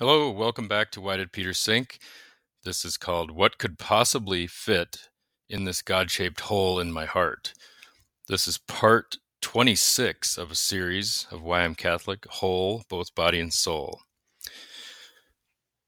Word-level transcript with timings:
Hello, 0.00 0.28
welcome 0.28 0.66
back 0.66 0.90
to 0.90 1.00
Why 1.00 1.16
Did 1.16 1.30
Peter 1.30 1.54
Sink? 1.54 2.00
This 2.64 2.84
is 2.84 2.96
called 2.96 3.30
What 3.30 3.58
Could 3.58 3.78
Possibly 3.78 4.48
Fit 4.48 5.08
in 5.48 5.66
This 5.66 5.82
God 5.82 6.10
Shaped 6.10 6.40
Hole 6.40 6.80
in 6.80 6.90
My 6.90 7.04
Heart? 7.04 7.52
This 8.26 8.48
is 8.48 8.58
part 8.58 9.18
26 9.40 10.36
of 10.36 10.50
a 10.50 10.56
series 10.56 11.28
of 11.30 11.42
Why 11.42 11.60
I'm 11.60 11.76
Catholic, 11.76 12.26
whole, 12.26 12.82
both 12.90 13.14
body 13.14 13.38
and 13.38 13.52
soul. 13.52 14.00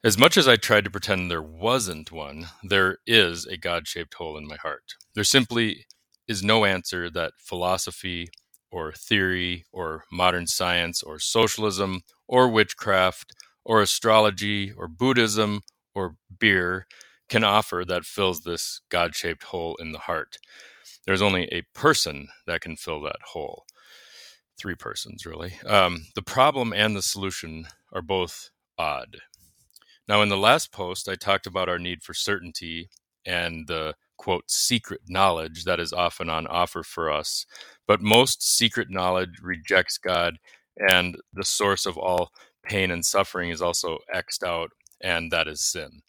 As 0.04 0.16
much 0.16 0.36
as 0.36 0.46
I 0.46 0.54
tried 0.54 0.84
to 0.84 0.90
pretend 0.90 1.28
there 1.28 1.42
wasn't 1.42 2.12
one, 2.12 2.46
there 2.62 2.98
is 3.08 3.44
a 3.44 3.56
God 3.56 3.88
shaped 3.88 4.14
hole 4.14 4.38
in 4.38 4.46
my 4.46 4.56
heart. 4.62 4.94
There 5.16 5.24
simply 5.24 5.84
is 6.28 6.44
no 6.44 6.64
answer 6.64 7.10
that 7.10 7.32
philosophy 7.38 8.28
or 8.70 8.92
theory 8.92 9.64
or 9.72 10.04
modern 10.12 10.46
science 10.46 11.02
or 11.02 11.18
socialism 11.18 12.02
or 12.28 12.48
witchcraft 12.48 13.32
or 13.66 13.82
astrology 13.82 14.72
or 14.72 14.86
Buddhism 14.86 15.60
or 15.92 16.14
beer 16.38 16.86
can 17.28 17.42
offer 17.42 17.84
that 17.86 18.04
fills 18.04 18.42
this 18.42 18.80
God 18.88 19.16
shaped 19.16 19.42
hole 19.42 19.76
in 19.80 19.90
the 19.90 19.98
heart. 19.98 20.38
There's 21.04 21.20
only 21.20 21.48
a 21.52 21.62
person 21.74 22.28
that 22.46 22.60
can 22.60 22.76
fill 22.76 23.02
that 23.02 23.20
hole. 23.32 23.66
Three 24.58 24.76
persons, 24.76 25.26
really. 25.26 25.54
Um, 25.66 26.06
the 26.14 26.22
problem 26.22 26.72
and 26.72 26.94
the 26.96 27.02
solution 27.02 27.66
are 27.92 28.02
both 28.02 28.50
odd. 28.78 29.16
Now, 30.08 30.22
in 30.22 30.28
the 30.28 30.36
last 30.36 30.70
post, 30.72 31.08
I 31.08 31.16
talked 31.16 31.48
about 31.48 31.68
our 31.68 31.78
need 31.78 32.04
for 32.04 32.14
certainty 32.14 32.88
and 33.26 33.66
the 33.66 33.94
quote 34.16 34.48
secret 34.48 35.00
knowledge 35.08 35.64
that 35.64 35.80
is 35.80 35.92
often 35.92 36.30
on 36.30 36.46
offer 36.46 36.84
for 36.84 37.10
us. 37.10 37.44
But 37.88 38.00
most 38.00 38.42
secret 38.42 38.88
knowledge 38.90 39.40
rejects 39.42 39.98
God, 39.98 40.38
and 40.88 41.16
the 41.32 41.44
source 41.44 41.84
of 41.84 41.98
all 41.98 42.30
pain 42.68 42.90
and 42.90 43.04
suffering 43.04 43.50
is 43.50 43.62
also 43.62 43.98
X'd 44.12 44.44
out, 44.44 44.70
and 45.00 45.30
that 45.32 45.48
is 45.48 45.64
sin. 45.64 46.02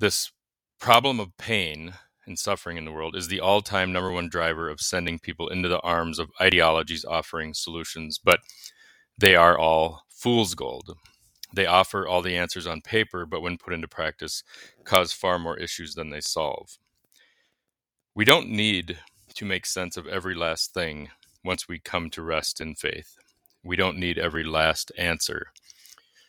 This 0.00 0.32
problem 0.80 1.20
of 1.20 1.36
pain 1.38 1.94
and 2.26 2.38
suffering 2.38 2.76
in 2.76 2.84
the 2.84 2.92
world 2.92 3.16
is 3.16 3.28
the 3.28 3.40
all 3.40 3.62
time 3.62 3.92
number 3.92 4.10
one 4.10 4.28
driver 4.28 4.68
of 4.68 4.80
sending 4.80 5.18
people 5.18 5.48
into 5.48 5.68
the 5.68 5.80
arms 5.80 6.18
of 6.18 6.30
ideologies 6.40 7.04
offering 7.04 7.54
solutions, 7.54 8.18
but 8.22 8.40
they 9.18 9.36
are 9.36 9.58
all 9.58 10.02
fool's 10.08 10.54
gold. 10.54 10.96
They 11.54 11.66
offer 11.66 12.06
all 12.06 12.22
the 12.22 12.36
answers 12.36 12.66
on 12.66 12.82
paper, 12.82 13.24
but 13.24 13.40
when 13.40 13.56
put 13.56 13.72
into 13.72 13.88
practice, 13.88 14.42
cause 14.84 15.12
far 15.12 15.38
more 15.38 15.56
issues 15.58 15.94
than 15.94 16.10
they 16.10 16.20
solve. 16.20 16.76
We 18.14 18.24
don't 18.24 18.48
need 18.50 18.98
to 19.34 19.44
make 19.44 19.66
sense 19.66 19.96
of 19.96 20.06
every 20.06 20.34
last 20.34 20.74
thing 20.74 21.10
once 21.44 21.68
we 21.68 21.78
come 21.78 22.10
to 22.10 22.22
rest 22.22 22.60
in 22.60 22.74
faith. 22.74 23.16
We 23.62 23.76
don't 23.76 23.98
need 23.98 24.18
every 24.18 24.44
last 24.44 24.90
answer. 24.98 25.48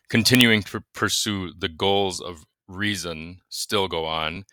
Continuing 0.09 0.63
to 0.63 0.81
pursue 0.93 1.51
the 1.57 1.67
goals 1.67 2.21
of 2.21 2.45
reason 2.67 3.39
still 3.49 3.87
go 3.89 4.05
on, 4.05 4.45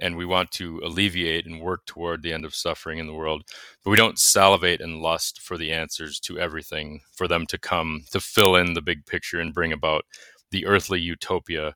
and 0.00 0.16
we 0.16 0.24
want 0.24 0.50
to 0.50 0.80
alleviate 0.82 1.46
and 1.46 1.60
work 1.60 1.84
toward 1.86 2.22
the 2.22 2.32
end 2.32 2.44
of 2.44 2.54
suffering 2.54 2.98
in 2.98 3.06
the 3.06 3.14
world. 3.14 3.42
But 3.84 3.90
we 3.90 3.96
don't 3.96 4.18
salivate 4.18 4.80
and 4.80 5.02
lust 5.02 5.40
for 5.40 5.58
the 5.58 5.70
answers 5.70 6.18
to 6.20 6.38
everything, 6.38 7.02
for 7.14 7.28
them 7.28 7.46
to 7.46 7.58
come 7.58 8.04
to 8.10 8.20
fill 8.20 8.56
in 8.56 8.72
the 8.72 8.82
big 8.82 9.04
picture 9.04 9.38
and 9.38 9.54
bring 9.54 9.72
about 9.72 10.04
the 10.50 10.66
earthly 10.66 11.00
utopia, 11.00 11.74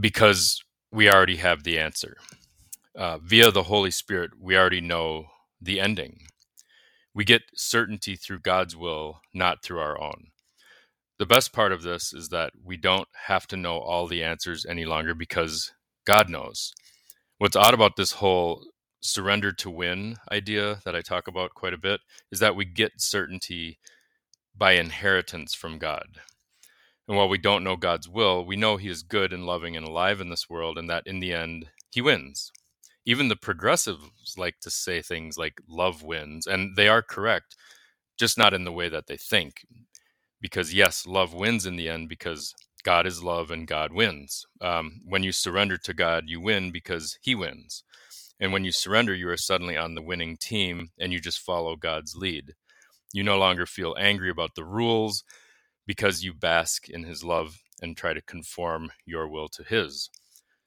because 0.00 0.64
we 0.90 1.10
already 1.10 1.36
have 1.36 1.64
the 1.64 1.78
answer. 1.78 2.16
Uh, 2.96 3.18
via 3.18 3.50
the 3.50 3.64
Holy 3.64 3.90
Spirit, 3.90 4.32
we 4.40 4.56
already 4.56 4.80
know 4.80 5.26
the 5.60 5.80
ending. 5.80 6.22
We 7.14 7.24
get 7.24 7.42
certainty 7.54 8.16
through 8.16 8.40
God's 8.40 8.74
will, 8.74 9.20
not 9.34 9.62
through 9.62 9.80
our 9.80 10.00
own. 10.00 10.31
The 11.22 11.26
best 11.26 11.52
part 11.52 11.70
of 11.70 11.82
this 11.82 12.12
is 12.12 12.30
that 12.30 12.52
we 12.64 12.76
don't 12.76 13.06
have 13.26 13.46
to 13.46 13.56
know 13.56 13.78
all 13.78 14.08
the 14.08 14.24
answers 14.24 14.66
any 14.66 14.84
longer 14.84 15.14
because 15.14 15.70
God 16.04 16.28
knows. 16.28 16.72
What's 17.38 17.54
odd 17.54 17.74
about 17.74 17.94
this 17.94 18.14
whole 18.14 18.66
surrender 19.00 19.52
to 19.52 19.70
win 19.70 20.16
idea 20.32 20.80
that 20.84 20.96
I 20.96 21.00
talk 21.00 21.28
about 21.28 21.54
quite 21.54 21.74
a 21.74 21.78
bit 21.78 22.00
is 22.32 22.40
that 22.40 22.56
we 22.56 22.64
get 22.64 23.00
certainty 23.00 23.78
by 24.52 24.72
inheritance 24.72 25.54
from 25.54 25.78
God. 25.78 26.08
And 27.06 27.16
while 27.16 27.28
we 27.28 27.38
don't 27.38 27.62
know 27.62 27.76
God's 27.76 28.08
will, 28.08 28.44
we 28.44 28.56
know 28.56 28.76
He 28.76 28.88
is 28.88 29.04
good 29.04 29.32
and 29.32 29.46
loving 29.46 29.76
and 29.76 29.86
alive 29.86 30.20
in 30.20 30.28
this 30.28 30.50
world, 30.50 30.76
and 30.76 30.90
that 30.90 31.06
in 31.06 31.20
the 31.20 31.32
end, 31.32 31.70
He 31.92 32.00
wins 32.00 32.50
even 33.04 33.28
the 33.28 33.36
progressives 33.36 34.34
like 34.36 34.58
to 34.62 34.70
say 34.70 35.00
things 35.00 35.38
like 35.38 35.60
love 35.68 36.02
wins 36.02 36.48
and 36.48 36.74
they 36.76 36.88
are 36.88 37.02
correct 37.02 37.56
just 38.18 38.36
not 38.36 38.54
in 38.54 38.64
the 38.64 38.72
way 38.72 38.88
that 38.88 39.06
they 39.08 39.16
think 39.16 39.64
because 40.42 40.74
yes 40.74 41.06
love 41.06 41.32
wins 41.32 41.64
in 41.64 41.76
the 41.76 41.88
end 41.88 42.10
because 42.10 42.54
god 42.84 43.06
is 43.06 43.22
love 43.22 43.50
and 43.50 43.66
god 43.66 43.92
wins. 43.92 44.44
Um, 44.60 45.00
when 45.06 45.22
you 45.22 45.32
surrender 45.32 45.78
to 45.78 45.94
god 45.94 46.24
you 46.26 46.40
win 46.40 46.70
because 46.70 47.16
he 47.22 47.34
wins. 47.34 47.84
And 48.38 48.52
when 48.52 48.64
you 48.64 48.72
surrender 48.72 49.14
you 49.14 49.28
are 49.30 49.36
suddenly 49.38 49.76
on 49.78 49.94
the 49.94 50.02
winning 50.02 50.36
team 50.36 50.90
and 50.98 51.12
you 51.12 51.20
just 51.20 51.38
follow 51.40 51.76
god's 51.76 52.14
lead. 52.16 52.54
You 53.14 53.22
no 53.22 53.38
longer 53.38 53.64
feel 53.64 53.94
angry 53.98 54.28
about 54.28 54.56
the 54.56 54.64
rules 54.64 55.24
because 55.86 56.24
you 56.24 56.34
bask 56.34 56.88
in 56.88 57.04
his 57.04 57.22
love 57.24 57.60
and 57.80 57.96
try 57.96 58.12
to 58.12 58.22
conform 58.22 58.90
your 59.06 59.28
will 59.28 59.48
to 59.48 59.62
his. 59.62 60.10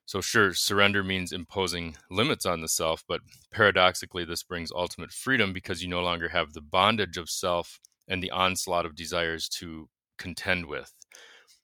So, 0.08 0.22
sure, 0.22 0.54
surrender 0.54 1.04
means 1.04 1.32
imposing 1.32 1.98
limits 2.12 2.46
on 2.46 2.62
the 2.62 2.68
self, 2.68 3.04
but 3.08 3.22
paradoxically, 3.52 4.24
this 4.24 4.44
brings 4.44 4.72
ultimate 4.72 5.12
freedom 5.12 5.52
because 5.52 5.82
you 5.82 5.90
no 5.90 6.02
longer 6.02 6.30
have 6.30 6.54
the 6.54 6.62
bondage 6.62 7.18
of 7.18 7.28
self 7.28 7.80
and 8.08 8.22
the 8.22 8.32
onslaught 8.32 8.86
of 8.86 8.96
desires 8.96 9.50
to 9.50 9.90
contend 10.18 10.66
with. 10.66 10.92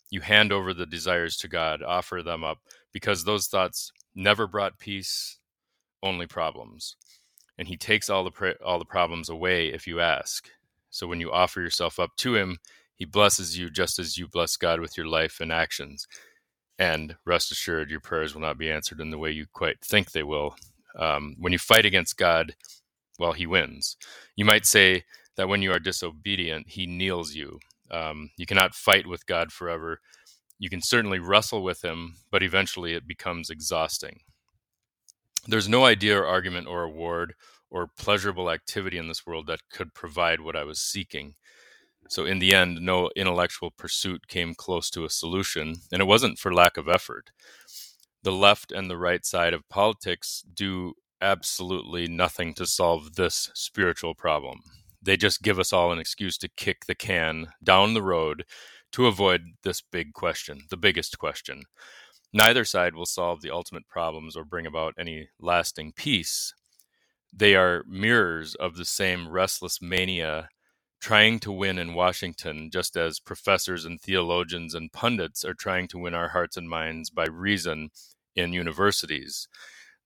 You 0.09 0.21
hand 0.21 0.51
over 0.51 0.73
the 0.73 0.85
desires 0.85 1.37
to 1.37 1.47
God, 1.47 1.81
offer 1.81 2.21
them 2.21 2.43
up, 2.43 2.59
because 2.91 3.23
those 3.23 3.47
thoughts 3.47 3.91
never 4.13 4.45
brought 4.47 4.79
peace, 4.79 5.39
only 6.03 6.27
problems. 6.27 6.97
And 7.57 7.67
He 7.67 7.77
takes 7.77 8.09
all 8.09 8.23
the 8.23 8.55
all 8.63 8.79
the 8.79 8.85
problems 8.85 9.29
away 9.29 9.67
if 9.67 9.87
you 9.87 9.99
ask. 9.99 10.49
So 10.89 11.07
when 11.07 11.21
you 11.21 11.31
offer 11.31 11.61
yourself 11.61 11.99
up 11.99 12.11
to 12.17 12.35
Him, 12.35 12.57
He 12.95 13.05
blesses 13.05 13.57
you 13.57 13.69
just 13.69 13.99
as 13.99 14.17
you 14.17 14.27
bless 14.27 14.57
God 14.57 14.79
with 14.81 14.97
your 14.97 15.07
life 15.07 15.39
and 15.39 15.51
actions. 15.51 16.07
And 16.77 17.15
rest 17.25 17.51
assured, 17.51 17.91
your 17.91 17.99
prayers 17.99 18.33
will 18.33 18.41
not 18.41 18.57
be 18.57 18.71
answered 18.71 18.99
in 18.99 19.11
the 19.11 19.17
way 19.17 19.31
you 19.31 19.45
quite 19.53 19.79
think 19.81 20.11
they 20.11 20.23
will. 20.23 20.55
Um, 20.97 21.35
when 21.39 21.53
you 21.53 21.59
fight 21.59 21.85
against 21.85 22.17
God, 22.17 22.55
well, 23.19 23.33
He 23.33 23.45
wins. 23.45 23.95
You 24.35 24.45
might 24.45 24.65
say 24.65 25.03
that 25.37 25.47
when 25.47 25.61
you 25.61 25.71
are 25.71 25.79
disobedient, 25.79 26.69
He 26.69 26.85
kneels 26.85 27.33
you. 27.33 27.59
Um, 27.89 28.29
you 28.37 28.45
cannot 28.45 28.75
fight 28.75 29.07
with 29.07 29.25
God 29.25 29.51
forever. 29.51 29.99
You 30.59 30.69
can 30.69 30.81
certainly 30.81 31.19
wrestle 31.19 31.63
with 31.63 31.83
Him, 31.83 32.15
but 32.31 32.43
eventually 32.43 32.93
it 32.93 33.07
becomes 33.07 33.49
exhausting. 33.49 34.19
There's 35.47 35.69
no 35.69 35.85
idea 35.85 36.19
or 36.19 36.27
argument 36.27 36.67
or 36.67 36.83
award 36.83 37.33
or 37.69 37.87
pleasurable 37.97 38.51
activity 38.51 38.97
in 38.97 39.07
this 39.07 39.25
world 39.25 39.47
that 39.47 39.61
could 39.71 39.93
provide 39.93 40.41
what 40.41 40.55
I 40.55 40.63
was 40.63 40.79
seeking. 40.81 41.35
So 42.09 42.25
in 42.25 42.39
the 42.39 42.53
end, 42.53 42.81
no 42.81 43.09
intellectual 43.15 43.71
pursuit 43.71 44.27
came 44.27 44.53
close 44.53 44.89
to 44.91 45.05
a 45.05 45.09
solution, 45.09 45.75
and 45.91 46.01
it 46.01 46.05
wasn't 46.05 46.37
for 46.37 46.53
lack 46.53 46.75
of 46.75 46.89
effort. 46.89 47.31
The 48.23 48.33
left 48.33 48.71
and 48.71 48.89
the 48.89 48.97
right 48.97 49.25
side 49.25 49.53
of 49.53 49.67
politics 49.69 50.43
do 50.53 50.93
absolutely 51.21 52.07
nothing 52.07 52.53
to 52.55 52.65
solve 52.65 53.15
this 53.15 53.49
spiritual 53.53 54.13
problem. 54.13 54.59
They 55.01 55.17
just 55.17 55.41
give 55.41 55.59
us 55.59 55.73
all 55.73 55.91
an 55.91 55.99
excuse 55.99 56.37
to 56.39 56.49
kick 56.49 56.85
the 56.85 56.95
can 56.95 57.47
down 57.63 57.93
the 57.93 58.03
road 58.03 58.45
to 58.91 59.07
avoid 59.07 59.41
this 59.63 59.81
big 59.81 60.13
question, 60.13 60.63
the 60.69 60.77
biggest 60.77 61.17
question. 61.17 61.63
Neither 62.33 62.63
side 62.63 62.95
will 62.95 63.05
solve 63.05 63.41
the 63.41 63.51
ultimate 63.51 63.87
problems 63.87 64.37
or 64.37 64.45
bring 64.45 64.65
about 64.65 64.93
any 64.97 65.29
lasting 65.39 65.93
peace. 65.93 66.53
They 67.33 67.55
are 67.55 67.83
mirrors 67.87 68.55
of 68.55 68.75
the 68.75 68.85
same 68.85 69.29
restless 69.29 69.81
mania 69.81 70.49
trying 71.01 71.39
to 71.39 71.51
win 71.51 71.79
in 71.79 71.95
Washington, 71.95 72.69
just 72.71 72.95
as 72.95 73.19
professors 73.19 73.85
and 73.85 73.99
theologians 73.99 74.75
and 74.75 74.93
pundits 74.93 75.43
are 75.43 75.55
trying 75.55 75.87
to 75.87 75.97
win 75.97 76.13
our 76.13 76.29
hearts 76.29 76.55
and 76.55 76.69
minds 76.69 77.09
by 77.09 77.25
reason 77.25 77.89
in 78.35 78.53
universities. 78.53 79.47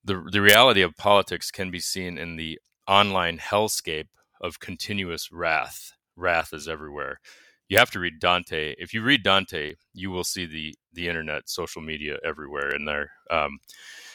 The, 0.04 0.24
the 0.32 0.42
reality 0.42 0.82
of 0.82 0.96
politics 0.96 1.52
can 1.52 1.70
be 1.70 1.80
seen 1.80 2.18
in 2.18 2.38
the 2.38 2.60
online 2.88 3.40
hellscape 3.40 4.08
of 4.46 4.60
continuous 4.60 5.32
wrath. 5.32 5.94
Wrath 6.16 6.54
is 6.54 6.68
everywhere. 6.68 7.20
You 7.68 7.78
have 7.80 7.92
to 7.92 8.00
read 8.00 8.20
Dante. 8.20 8.76
If 8.78 8.94
you 8.94 9.02
read 9.02 9.24
Dante, 9.24 9.74
you 9.94 10.12
will 10.12 10.24
see 10.24 10.46
the 10.46 10.76
the 10.94 11.10
internet, 11.10 11.50
social 11.50 11.82
media 11.82 12.18
everywhere 12.24 12.70
in 12.70 12.86
there. 12.86 13.12
Um, 13.32 13.58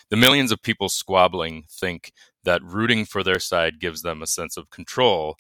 the 0.08 0.16
millions 0.16 0.52
of 0.52 0.62
people 0.62 0.88
squabbling 0.88 1.64
think 1.70 2.12
that 2.44 2.62
rooting 2.62 3.04
for 3.04 3.22
their 3.22 3.40
side 3.40 3.80
gives 3.80 4.02
them 4.02 4.22
a 4.22 4.26
sense 4.26 4.56
of 4.56 4.70
control, 4.70 5.36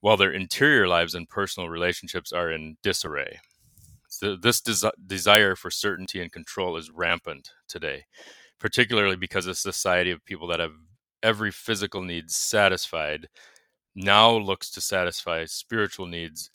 while 0.00 0.16
their 0.16 0.32
interior 0.32 0.88
lives 0.88 1.14
and 1.14 1.28
personal 1.28 1.68
relationships 1.68 2.32
are 2.32 2.50
in 2.50 2.76
disarray. 2.82 3.40
So 4.08 4.36
this 4.36 4.60
des- 4.60 4.90
desire 5.06 5.56
for 5.56 5.70
certainty 5.70 6.20
and 6.22 6.32
control 6.32 6.76
is 6.76 6.90
rampant 6.90 7.50
today, 7.68 8.04
particularly 8.58 9.16
because 9.16 9.46
a 9.46 9.54
society 9.54 10.10
of 10.10 10.24
people 10.24 10.48
that 10.48 10.60
have 10.60 10.74
every 11.22 11.50
physical 11.50 12.02
need 12.02 12.30
satisfied 12.30 13.28
now 14.04 14.36
looks 14.36 14.70
to 14.72 14.80
satisfy 14.80 15.44
spiritual 15.44 16.06
needs, 16.06 16.50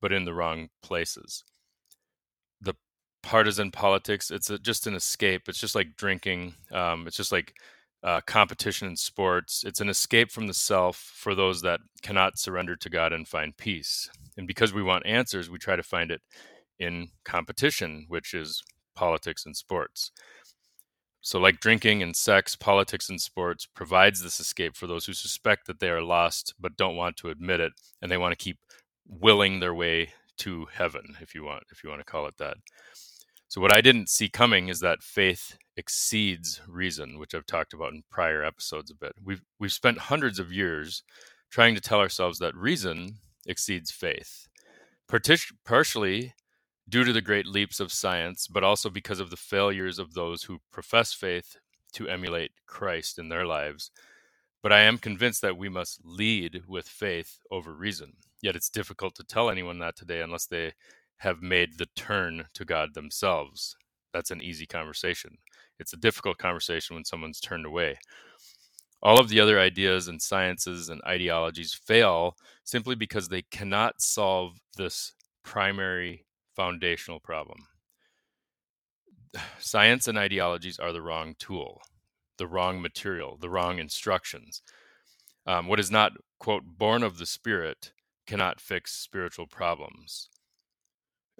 but 0.00 0.12
in 0.12 0.24
the 0.24 0.34
wrong 0.34 0.68
places. 0.82 1.44
The 2.60 2.74
partisan 3.22 3.70
politics. 3.70 4.30
It's 4.30 4.50
a, 4.50 4.58
just 4.58 4.86
an 4.86 4.94
escape. 4.94 5.48
It's 5.48 5.58
just 5.58 5.74
like 5.74 5.96
drinking. 5.96 6.54
Um, 6.72 7.06
it's 7.06 7.16
just 7.16 7.32
like 7.32 7.54
uh, 8.02 8.20
competition 8.26 8.88
in 8.88 8.96
sports. 8.96 9.64
It's 9.66 9.80
an 9.80 9.88
escape 9.88 10.30
from 10.30 10.46
the 10.46 10.54
self 10.54 10.96
for 10.96 11.34
those 11.34 11.62
that 11.62 11.80
cannot 12.02 12.38
surrender 12.38 12.76
to 12.76 12.90
God 12.90 13.12
and 13.12 13.26
find 13.26 13.56
peace. 13.56 14.08
And 14.36 14.46
because 14.46 14.74
we 14.74 14.82
want 14.82 15.06
answers, 15.06 15.48
we 15.48 15.58
try 15.58 15.76
to 15.76 15.82
find 15.82 16.10
it 16.10 16.20
in 16.78 17.08
competition, 17.24 18.04
which 18.08 18.34
is 18.34 18.62
politics 18.94 19.46
and 19.46 19.56
sports. 19.56 20.10
So, 21.24 21.38
like 21.38 21.58
drinking 21.58 22.02
and 22.02 22.14
sex, 22.14 22.54
politics 22.54 23.08
and 23.08 23.18
sports 23.18 23.64
provides 23.64 24.22
this 24.22 24.40
escape 24.40 24.76
for 24.76 24.86
those 24.86 25.06
who 25.06 25.14
suspect 25.14 25.66
that 25.66 25.80
they 25.80 25.88
are 25.88 26.02
lost 26.02 26.52
but 26.60 26.76
don't 26.76 26.96
want 26.96 27.16
to 27.16 27.30
admit 27.30 27.60
it, 27.60 27.72
and 28.02 28.12
they 28.12 28.18
want 28.18 28.32
to 28.32 28.44
keep 28.44 28.58
willing 29.08 29.58
their 29.58 29.72
way 29.72 30.10
to 30.36 30.66
heaven, 30.70 31.16
if 31.22 31.34
you 31.34 31.42
want, 31.42 31.62
if 31.72 31.82
you 31.82 31.88
want 31.88 32.00
to 32.00 32.04
call 32.04 32.26
it 32.26 32.36
that. 32.36 32.58
So, 33.48 33.58
what 33.62 33.74
I 33.74 33.80
didn't 33.80 34.10
see 34.10 34.28
coming 34.28 34.68
is 34.68 34.80
that 34.80 35.02
faith 35.02 35.56
exceeds 35.78 36.60
reason, 36.68 37.18
which 37.18 37.34
I've 37.34 37.46
talked 37.46 37.72
about 37.72 37.94
in 37.94 38.02
prior 38.10 38.44
episodes 38.44 38.90
a 38.90 38.94
bit. 38.94 39.12
We've 39.24 39.42
we've 39.58 39.72
spent 39.72 39.96
hundreds 39.96 40.38
of 40.38 40.52
years 40.52 41.04
trying 41.50 41.74
to 41.74 41.80
tell 41.80 42.00
ourselves 42.00 42.38
that 42.40 42.54
reason 42.54 43.14
exceeds 43.46 43.90
faith, 43.90 44.46
partially 45.64 46.34
due 46.88 47.04
to 47.04 47.12
the 47.12 47.20
great 47.20 47.46
leaps 47.46 47.80
of 47.80 47.92
science, 47.92 48.46
but 48.46 48.64
also 48.64 48.90
because 48.90 49.20
of 49.20 49.30
the 49.30 49.36
failures 49.36 49.98
of 49.98 50.14
those 50.14 50.44
who 50.44 50.60
profess 50.70 51.12
faith 51.12 51.56
to 51.92 52.08
emulate 52.08 52.52
Christ 52.66 53.18
in 53.18 53.28
their 53.28 53.46
lives. 53.46 53.90
But 54.62 54.72
I 54.72 54.80
am 54.80 54.98
convinced 54.98 55.42
that 55.42 55.56
we 55.56 55.68
must 55.68 56.00
lead 56.04 56.62
with 56.66 56.88
faith 56.88 57.38
over 57.50 57.74
reason. 57.74 58.14
Yet 58.42 58.56
it's 58.56 58.70
difficult 58.70 59.14
to 59.16 59.24
tell 59.24 59.50
anyone 59.50 59.78
that 59.78 59.96
today 59.96 60.20
unless 60.20 60.46
they 60.46 60.72
have 61.18 61.42
made 61.42 61.78
the 61.78 61.86
turn 61.96 62.46
to 62.54 62.64
God 62.64 62.94
themselves. 62.94 63.76
That's 64.12 64.30
an 64.30 64.42
easy 64.42 64.66
conversation. 64.66 65.38
It's 65.78 65.92
a 65.92 65.98
difficult 65.98 66.38
conversation 66.38 66.94
when 66.94 67.04
someone's 67.04 67.40
turned 67.40 67.66
away. 67.66 67.98
All 69.02 69.20
of 69.20 69.28
the 69.28 69.40
other 69.40 69.60
ideas 69.60 70.08
and 70.08 70.20
sciences 70.20 70.88
and 70.88 71.02
ideologies 71.06 71.74
fail 71.74 72.36
simply 72.64 72.94
because 72.94 73.28
they 73.28 73.42
cannot 73.42 74.00
solve 74.00 74.58
this 74.76 75.12
primary 75.42 76.24
foundational 76.54 77.20
problem. 77.20 77.66
Science 79.58 80.08
and 80.08 80.18
ideologies 80.18 80.78
are 80.78 80.92
the 80.92 81.02
wrong 81.02 81.34
tool, 81.38 81.82
the 82.38 82.46
wrong 82.46 82.80
material, 82.80 83.36
the 83.40 83.50
wrong 83.50 83.78
instructions. 83.78 84.62
Um, 85.46 85.66
what 85.68 85.80
is 85.80 85.90
not, 85.90 86.12
quote, 86.38 86.64
born 86.64 87.02
of 87.02 87.18
the 87.18 87.26
Spirit 87.26 87.92
cannot 88.26 88.60
fix 88.60 88.92
spiritual 88.92 89.46
problems. 89.46 90.30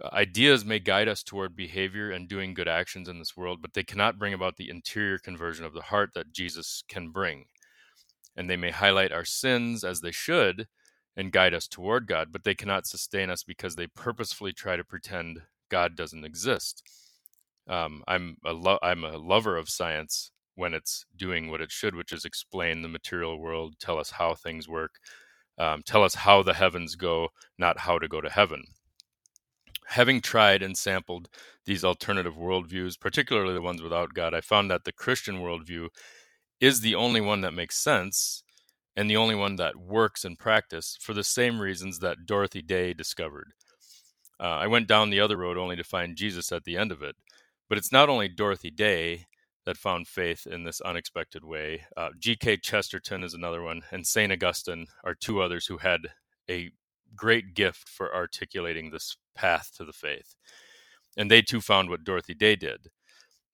Uh, 0.03 0.09
ideas 0.13 0.65
may 0.65 0.79
guide 0.79 1.09
us 1.09 1.23
toward 1.23 1.57
behavior 1.57 2.11
and 2.11 2.29
doing 2.29 2.53
good 2.53 2.69
actions 2.69 3.09
in 3.09 3.19
this 3.19 3.37
world, 3.37 3.63
but 3.63 3.75
they 3.75 3.85
cannot 3.85 4.19
bring 4.19 4.35
about 4.35 4.57
the 4.57 4.69
interior 4.69 5.19
conversion 5.19 5.65
of 5.65 5.73
the 5.73 5.83
heart 5.83 6.11
that 6.15 6.33
Jesus 6.33 6.83
can 6.89 7.11
bring. 7.11 7.45
And 8.37 8.51
they 8.51 8.57
may 8.57 8.71
highlight 8.71 9.13
our 9.13 9.25
sins 9.25 9.85
as 9.85 10.01
they 10.01 10.11
should, 10.11 10.67
and 11.17 11.33
guide 11.33 11.55
us 11.55 11.69
toward 11.69 12.07
God, 12.07 12.29
but 12.33 12.45
they 12.45 12.55
cannot 12.55 12.87
sustain 12.87 13.31
us 13.31 13.43
because 13.43 13.77
they 13.77 13.87
purposefully 13.87 14.53
try 14.53 14.77
to 14.77 14.85
pretend 14.85 15.43
God 15.71 15.97
doesn't 15.97 16.25
exist. 16.25 16.83
Um, 17.69 18.03
I'm 18.07 18.37
a 18.45 18.53
lo- 18.53 18.79
I'm 18.83 19.05
a 19.05 19.17
lover 19.17 19.57
of 19.57 19.69
science 19.69 20.31
when 20.55 20.75
it's 20.75 21.07
doing 21.17 21.51
what 21.51 21.61
it 21.61 21.73
should, 21.73 21.95
which 21.95 22.13
is 22.13 22.25
explain 22.25 22.83
the 22.83 22.89
material 22.89 23.39
world, 23.39 23.75
tell 23.81 23.99
us 23.99 24.11
how 24.11 24.35
things 24.35 24.69
work, 24.69 24.97
um, 25.59 25.83
tell 25.85 26.05
us 26.05 26.15
how 26.15 26.43
the 26.43 26.55
heavens 26.55 26.95
go, 26.95 27.29
not 27.59 27.81
how 27.81 27.99
to 27.99 28.09
go 28.09 28.21
to 28.21 28.31
heaven. 28.31 28.63
Having 29.89 30.21
tried 30.23 30.63
and 30.63 30.77
sampled 30.79 31.29
these 31.67 31.85
alternative 31.85 32.35
worldviews, 32.35 32.99
particularly 32.99 33.55
the 33.55 33.63
ones 33.63 33.83
without 33.83 34.15
God, 34.15 34.35
I 34.35 34.41
found 34.41 34.71
that 34.71 34.85
the 34.85 34.93
Christian 34.93 35.39
worldview 35.39 35.89
is 36.61 36.81
the 36.81 36.95
only 36.95 37.21
one 37.21 37.41
that 37.43 37.53
makes 37.53 37.79
sense 37.81 38.44
and 38.97 39.11
the 39.11 39.17
only 39.17 39.35
one 39.35 39.57
that 39.57 39.77
works 39.77 40.25
in 40.25 40.37
practice 40.37 40.97
for 41.01 41.15
the 41.15 41.25
same 41.25 41.61
reasons 41.61 41.99
that 41.99 42.27
Dorothy 42.27 42.63
Day 42.63 42.95
discovered. 42.95 43.53
Uh, 44.41 44.45
I 44.45 44.67
went 44.67 44.89
down 44.89 45.11
the 45.11 45.21
other 45.21 45.37
road 45.37 45.57
only 45.57 45.77
to 45.77 45.85
find 45.85 46.17
Jesus 46.17 46.53
at 46.53 46.65
the 46.65 46.77
end 46.77 46.93
of 46.93 47.03
it. 47.03 47.17
But 47.69 47.79
it's 47.79 47.93
not 47.93 48.09
only 48.09 48.29
Dorothy 48.29 48.71
Day 48.71 49.27
that 49.65 49.77
found 49.77 50.07
faith 50.07 50.47
in 50.47 50.65
this 50.65 50.81
unexpected 50.83 51.45
way. 51.45 51.85
Uh, 51.97 52.11
G.K. 52.19 52.59
Chesterton 52.59 53.25
is 53.25 53.35
another 53.35 53.63
one, 53.63 53.83
and 53.91 54.07
St. 54.07 54.31
Augustine 54.31 54.87
are 55.03 55.15
two 55.15 55.41
others 55.41 55.67
who 55.67 55.79
had 55.79 56.01
a 56.51 56.71
great 57.17 57.55
gift 57.55 57.89
for 57.89 58.15
articulating 58.15 58.91
this 58.91 59.17
path 59.35 59.71
to 59.77 59.85
the 59.85 59.93
faith. 59.93 60.35
And 61.17 61.31
they 61.31 61.43
too 61.43 61.61
found 61.61 61.89
what 61.89 62.05
Dorothy 62.05 62.35
Day 62.35 62.57
did. 62.57 62.89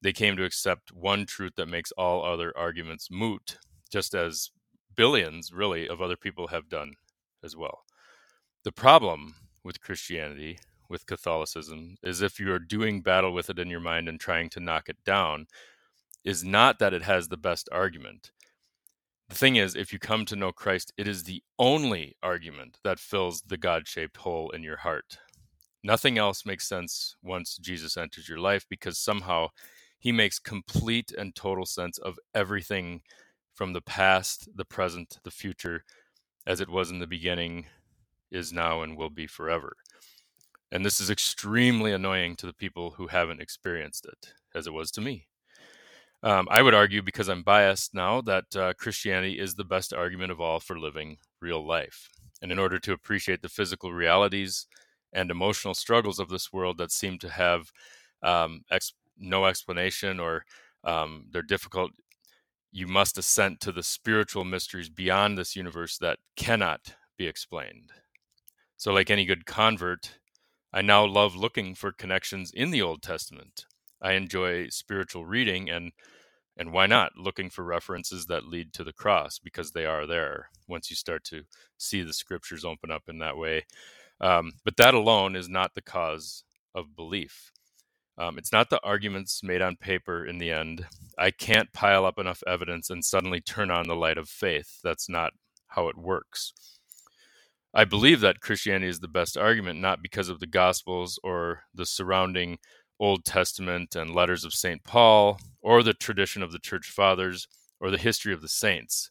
They 0.03 0.13
came 0.13 0.37
to 0.37 0.45
accept 0.45 0.93
one 0.93 1.27
truth 1.27 1.53
that 1.57 1.67
makes 1.67 1.93
all 1.93 2.25
other 2.25 2.53
arguments 2.57 3.09
moot, 3.11 3.59
just 3.93 4.15
as 4.15 4.51
billions, 5.01 5.51
really, 5.51 5.89
of 5.89 6.03
other 6.03 6.15
people 6.15 6.49
have 6.49 6.69
done 6.69 6.93
as 7.43 7.57
well. 7.57 7.85
The 8.65 8.71
problem 8.71 9.35
with 9.65 9.81
Christianity, 9.81 10.59
with 10.91 11.07
Catholicism, 11.07 11.97
is 12.03 12.21
if 12.21 12.39
you 12.39 12.53
are 12.53 12.59
doing 12.59 13.01
battle 13.01 13.33
with 13.33 13.49
it 13.49 13.59
in 13.59 13.71
your 13.71 13.81
mind 13.81 14.11
and 14.11 14.21
trying 14.21 14.51
to 14.51 14.61
knock 14.61 14.91
it 14.91 15.03
down, 15.03 15.47
is 16.23 16.45
not 16.45 16.79
that 16.81 16.93
it 16.93 17.01
has 17.01 17.29
the 17.29 17.39
best 17.39 17.67
argument. 17.73 18.31
The 19.31 19.37
thing 19.37 19.57
is, 19.57 19.75
if 19.75 19.91
you 19.91 19.99
come 19.99 20.27
to 20.27 20.37
know 20.37 20.53
Christ, 20.53 20.93
it 20.99 21.09
is 21.09 21.25
the 21.25 21.43
only 21.59 22.15
argument 22.23 22.77
that 22.85 22.99
fills 22.99 23.41
the 23.41 23.57
God 23.57 23.89
shaped 23.89 24.19
hole 24.19 24.51
in 24.51 24.63
your 24.63 24.77
heart. 24.77 25.17
Nothing 25.83 26.19
else 26.19 26.45
makes 26.45 26.69
sense 26.69 27.17
once 27.23 27.57
Jesus 27.57 27.97
enters 27.97 28.29
your 28.29 28.39
life 28.39 28.67
because 28.69 28.99
somehow 28.99 29.49
he 29.99 30.13
makes 30.13 30.39
complete 30.39 31.11
and 31.17 31.35
total 31.35 31.65
sense 31.65 31.97
of 31.97 32.19
everything 32.35 33.01
from 33.61 33.75
the 33.75 33.83
past, 33.83 34.49
the 34.57 34.65
present, 34.65 35.19
the 35.23 35.31
future, 35.31 35.85
as 36.47 36.63
it 36.63 36.71
was 36.71 36.91
in 36.91 36.99
the 36.99 37.07
beginning, 37.07 37.67
is 38.31 38.55
now, 38.55 38.81
and 38.81 38.97
will 38.97 39.11
be 39.11 39.27
forever. 39.27 39.77
And 40.73 40.83
this 40.83 40.99
is 40.99 41.11
extremely 41.11 41.93
annoying 41.93 42.37
to 42.37 42.47
the 42.47 42.55
people 42.55 42.93
who 42.93 43.09
haven't 43.09 43.43
experienced 43.43 44.07
it, 44.07 44.33
as 44.55 44.67
it 44.67 44.73
was 44.73 44.91
to 44.93 45.03
me. 45.03 45.27
Um, 46.23 46.49
I 46.51 46.63
would 46.63 46.73
argue, 46.73 47.03
because 47.03 47.29
I'm 47.29 47.43
biased 47.43 47.93
now, 47.93 48.23
that 48.23 48.57
uh, 48.57 48.73
Christianity 48.79 49.39
is 49.39 49.57
the 49.57 49.65
best 49.65 49.93
argument 49.93 50.33
of 50.33 50.41
all 50.41 50.59
for 50.59 50.79
living 50.79 51.19
real 51.43 51.63
life. 51.63 52.09
And 52.41 52.51
in 52.51 52.59
order 52.59 52.79
to 52.79 52.95
appreciate 52.95 53.43
the 53.43 53.51
physical 53.51 53.93
realities 53.93 54.69
and 55.13 55.31
emotional 55.31 55.75
struggles 55.75 56.19
of 56.19 56.31
this 56.31 56.51
world 56.51 56.79
that 56.79 56.93
seem 56.93 57.19
to 57.19 57.29
have 57.29 57.71
um, 58.23 58.63
ex- 58.71 58.95
no 59.19 59.45
explanation 59.45 60.19
or 60.19 60.47
um, 60.83 61.27
they're 61.31 61.43
difficult 61.43 61.91
you 62.73 62.87
must 62.87 63.19
assent 63.19 63.61
to 63.61 63.73
the 63.73 63.83
spiritual 63.83 64.45
mysteries 64.45 64.89
beyond 64.89 65.37
this 65.37 65.57
universe 65.57 65.99
that 65.99 66.19
cannot 66.37 66.95
be 67.17 67.27
explained. 67.27 67.91
So, 68.77 68.93
like 68.93 69.11
any 69.11 69.25
good 69.25 69.47
convert, 69.47 70.19
I 70.73 70.83
now 70.83 71.05
love 71.05 71.35
looking 71.35 71.75
for 71.75 71.93
connections 71.93 72.53
in 72.53 72.71
the 72.71 72.83
Old 72.83 73.03
Testament. 73.03 73.67
I 74.01 74.13
enjoy 74.13 74.69
spiritual 74.69 75.27
reading 75.27 75.69
and 75.69 75.93
and 76.57 76.73
why 76.73 76.87
not 76.87 77.13
looking 77.17 77.49
for 77.49 77.65
references 77.65 78.27
that 78.27 78.45
lead 78.47 78.73
to 78.75 78.85
the 78.85 78.93
cross 78.93 79.39
because 79.39 79.71
they 79.71 79.87
are 79.87 80.07
there 80.07 80.51
once 80.69 80.91
you 80.91 80.97
start 80.97 81.25
to 81.25 81.43
see 81.79 82.03
the 82.03 82.13
scriptures 82.13 82.65
open 82.65 82.91
up 82.91 83.05
in 83.09 83.19
that 83.19 83.37
way. 83.37 83.65
Um, 84.21 84.53
but 84.65 84.77
that 84.77 84.93
alone 84.93 85.37
is 85.37 85.49
not 85.49 85.75
the 85.75 85.81
cause 85.83 86.45
of 86.75 86.95
belief. 86.95 87.51
Um, 88.21 88.37
it's 88.37 88.53
not 88.53 88.69
the 88.69 88.81
arguments 88.85 89.43
made 89.43 89.63
on 89.63 89.77
paper 89.77 90.27
in 90.27 90.37
the 90.37 90.51
end. 90.53 90.85
I 91.17 91.31
can't 91.31 91.73
pile 91.73 92.05
up 92.05 92.19
enough 92.19 92.43
evidence 92.47 92.91
and 92.91 93.03
suddenly 93.03 93.41
turn 93.41 93.71
on 93.71 93.89
the 93.89 93.97
light 93.97 94.19
of 94.19 94.29
faith. 94.29 94.79
That's 94.85 95.09
not 95.09 95.33
how 95.69 95.89
it 95.89 95.97
works. 95.97 96.53
I 97.73 97.87
believe 97.87 98.21
that 98.21 98.43
Christianity 98.43 98.89
is 98.89 99.01
the 99.01 99.09
best 99.09 99.39
argument, 99.39 99.81
not 99.81 100.03
because 100.03 100.29
of 100.29 100.39
the 100.39 100.47
Gospels 100.47 101.19
or 101.25 101.63
the 101.73 101.87
surrounding 101.87 102.59
Old 102.99 103.25
Testament 103.25 103.97
and 103.97 104.15
letters 104.15 104.45
of 104.45 104.53
St. 104.53 104.85
Paul, 104.85 105.39
or 105.63 105.83
the 105.83 105.95
tradition 105.95 106.43
of 106.43 106.53
the 106.53 106.59
Church 106.59 106.91
Fathers, 106.91 107.49
or 107.81 107.91
the 107.91 107.97
history 107.97 108.35
of 108.35 108.43
the 108.43 108.49
saints. 108.49 109.09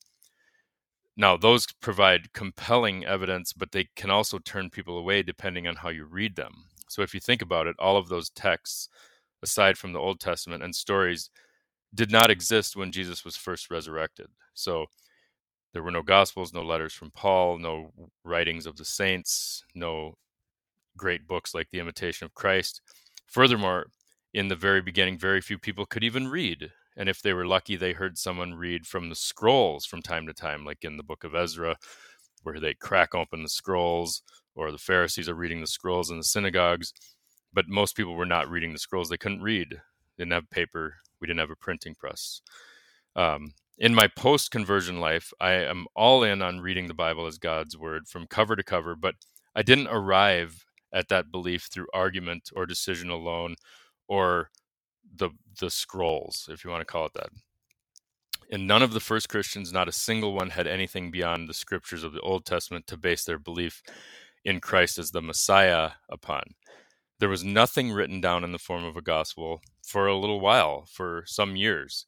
Now, 1.17 1.35
those 1.35 1.65
provide 1.81 2.31
compelling 2.33 3.05
evidence, 3.05 3.53
but 3.53 3.71
they 3.71 3.87
can 3.95 4.11
also 4.11 4.37
turn 4.37 4.69
people 4.69 4.99
away 4.99 5.23
depending 5.23 5.65
on 5.65 5.77
how 5.77 5.89
you 5.89 6.05
read 6.05 6.35
them. 6.35 6.65
So 6.89 7.01
if 7.01 7.13
you 7.13 7.21
think 7.21 7.41
about 7.41 7.67
it, 7.67 7.75
all 7.79 7.95
of 7.95 8.09
those 8.09 8.29
texts, 8.31 8.89
aside 9.41 9.77
from 9.77 9.93
the 9.93 9.99
Old 9.99 10.19
Testament 10.19 10.63
and 10.63 10.75
stories, 10.75 11.29
did 11.95 12.11
not 12.11 12.29
exist 12.29 12.75
when 12.75 12.91
Jesus 12.91 13.23
was 13.23 13.37
first 13.37 13.71
resurrected. 13.71 14.27
So 14.53 14.87
there 15.73 15.83
were 15.83 15.91
no 15.91 16.01
gospels, 16.01 16.53
no 16.53 16.63
letters 16.63 16.93
from 16.93 17.11
Paul, 17.11 17.59
no 17.59 17.91
writings 18.25 18.65
of 18.65 18.75
the 18.75 18.85
saints, 18.85 19.63
no 19.75 20.15
great 20.97 21.27
books 21.27 21.53
like 21.53 21.69
The 21.69 21.79
Imitation 21.79 22.25
of 22.25 22.33
Christ. 22.33 22.81
Furthermore, 23.27 23.87
in 24.33 24.47
the 24.47 24.55
very 24.55 24.81
beginning, 24.81 25.17
very 25.17 25.41
few 25.41 25.57
people 25.57 25.85
could 25.85 26.03
even 26.03 26.27
read. 26.27 26.71
And 26.97 27.07
if 27.07 27.21
they 27.21 27.33
were 27.33 27.45
lucky, 27.45 27.75
they 27.75 27.93
heard 27.93 28.17
someone 28.17 28.55
read 28.55 28.85
from 28.85 29.09
the 29.09 29.15
scrolls 29.15 29.85
from 29.85 30.01
time 30.01 30.27
to 30.27 30.33
time, 30.33 30.65
like 30.65 30.83
in 30.83 30.97
the 30.97 31.03
book 31.03 31.23
of 31.23 31.35
Ezra, 31.35 31.77
where 32.43 32.59
they 32.59 32.73
crack 32.73 33.15
open 33.15 33.43
the 33.43 33.49
scrolls 33.49 34.21
or 34.55 34.71
the 34.71 34.77
Pharisees 34.77 35.29
are 35.29 35.35
reading 35.35 35.61
the 35.61 35.67
scrolls 35.67 36.11
in 36.11 36.17
the 36.17 36.23
synagogues. 36.23 36.93
but 37.53 37.67
most 37.67 37.95
people 37.95 38.15
were 38.15 38.25
not 38.25 38.49
reading 38.49 38.73
the 38.73 38.79
scrolls. 38.79 39.09
They 39.09 39.17
couldn't 39.17 39.41
read. 39.41 39.71
They 39.71 40.23
didn't 40.25 40.33
have 40.33 40.49
paper. 40.49 40.95
We 41.19 41.27
didn't 41.27 41.39
have 41.39 41.51
a 41.51 41.55
printing 41.55 41.95
press. 41.95 42.41
Um, 43.15 43.53
in 43.77 43.95
my 43.95 44.07
post 44.07 44.51
conversion 44.51 44.99
life, 44.99 45.33
I 45.39 45.53
am 45.53 45.87
all 45.95 46.23
in 46.23 46.41
on 46.41 46.61
reading 46.61 46.87
the 46.87 46.93
Bible 46.93 47.27
as 47.27 47.37
God's 47.37 47.77
word 47.77 48.07
from 48.07 48.27
cover 48.27 48.55
to 48.55 48.63
cover, 48.63 48.95
but 48.95 49.15
I 49.55 49.63
didn't 49.63 49.87
arrive 49.87 50.65
at 50.93 51.09
that 51.09 51.31
belief 51.31 51.69
through 51.71 51.87
argument 51.93 52.49
or 52.55 52.65
decision 52.65 53.09
alone 53.09 53.55
or 54.07 54.49
the 55.15 55.31
the 55.59 55.69
scrolls, 55.71 56.49
if 56.51 56.63
you 56.63 56.71
want 56.71 56.81
to 56.81 56.85
call 56.85 57.05
it 57.07 57.13
that. 57.15 57.29
And 58.51 58.67
none 58.67 58.83
of 58.83 58.93
the 58.93 58.99
first 59.01 59.29
Christians, 59.29 59.73
not 59.73 59.89
a 59.89 59.93
single 59.93 60.33
one, 60.33 60.51
had 60.51 60.67
anything 60.67 61.11
beyond 61.11 61.49
the 61.49 61.53
scriptures 61.55 62.03
of 62.03 62.13
the 62.13 62.21
Old 62.21 62.45
Testament 62.45 62.87
to 62.87 62.97
base 62.97 63.25
their 63.25 63.39
belief 63.39 63.83
in 64.45 64.59
Christ 64.59 64.97
as 64.97 65.11
the 65.11 65.21
Messiah 65.21 65.91
upon. 66.09 66.43
There 67.19 67.29
was 67.29 67.43
nothing 67.43 67.91
written 67.91 68.21
down 68.21 68.43
in 68.43 68.51
the 68.51 68.57
form 68.57 68.85
of 68.85 68.95
a 68.95 69.01
gospel 69.01 69.61
for 69.85 70.07
a 70.07 70.17
little 70.17 70.39
while, 70.39 70.85
for 70.89 71.23
some 71.25 71.55
years. 71.55 72.05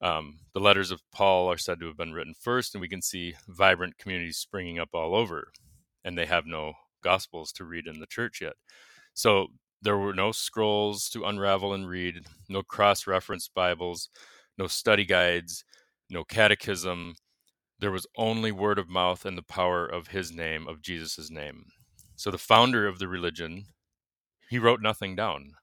Um, 0.00 0.40
the 0.52 0.60
letters 0.60 0.90
of 0.90 1.00
Paul 1.12 1.50
are 1.50 1.58
said 1.58 1.80
to 1.80 1.86
have 1.86 1.96
been 1.96 2.12
written 2.12 2.34
first, 2.38 2.74
and 2.74 2.80
we 2.80 2.88
can 2.88 3.02
see 3.02 3.34
vibrant 3.48 3.98
communities 3.98 4.36
springing 4.36 4.78
up 4.78 4.90
all 4.92 5.14
over, 5.14 5.52
and 6.04 6.16
they 6.16 6.26
have 6.26 6.46
no 6.46 6.74
gospels 7.02 7.52
to 7.52 7.64
read 7.64 7.86
in 7.86 8.00
the 8.00 8.06
church 8.06 8.40
yet. 8.40 8.54
So 9.14 9.48
there 9.80 9.98
were 9.98 10.14
no 10.14 10.32
scrolls 10.32 11.08
to 11.10 11.24
unravel 11.24 11.74
and 11.74 11.88
read, 11.88 12.26
no 12.48 12.62
cross 12.62 13.06
referenced 13.06 13.54
Bibles, 13.54 14.08
no 14.58 14.66
study 14.66 15.04
guides, 15.04 15.64
no 16.08 16.24
catechism. 16.24 17.14
There 17.82 17.90
was 17.90 18.06
only 18.16 18.52
word 18.52 18.78
of 18.78 18.88
mouth 18.88 19.26
and 19.26 19.36
the 19.36 19.42
power 19.42 19.84
of 19.84 20.06
his 20.06 20.30
name, 20.30 20.68
of 20.68 20.82
Jesus' 20.82 21.32
name. 21.32 21.64
So 22.14 22.30
the 22.30 22.38
founder 22.38 22.86
of 22.86 23.00
the 23.00 23.08
religion, 23.08 23.64
he 24.48 24.60
wrote 24.60 24.80
nothing 24.80 25.16
down. 25.16 25.54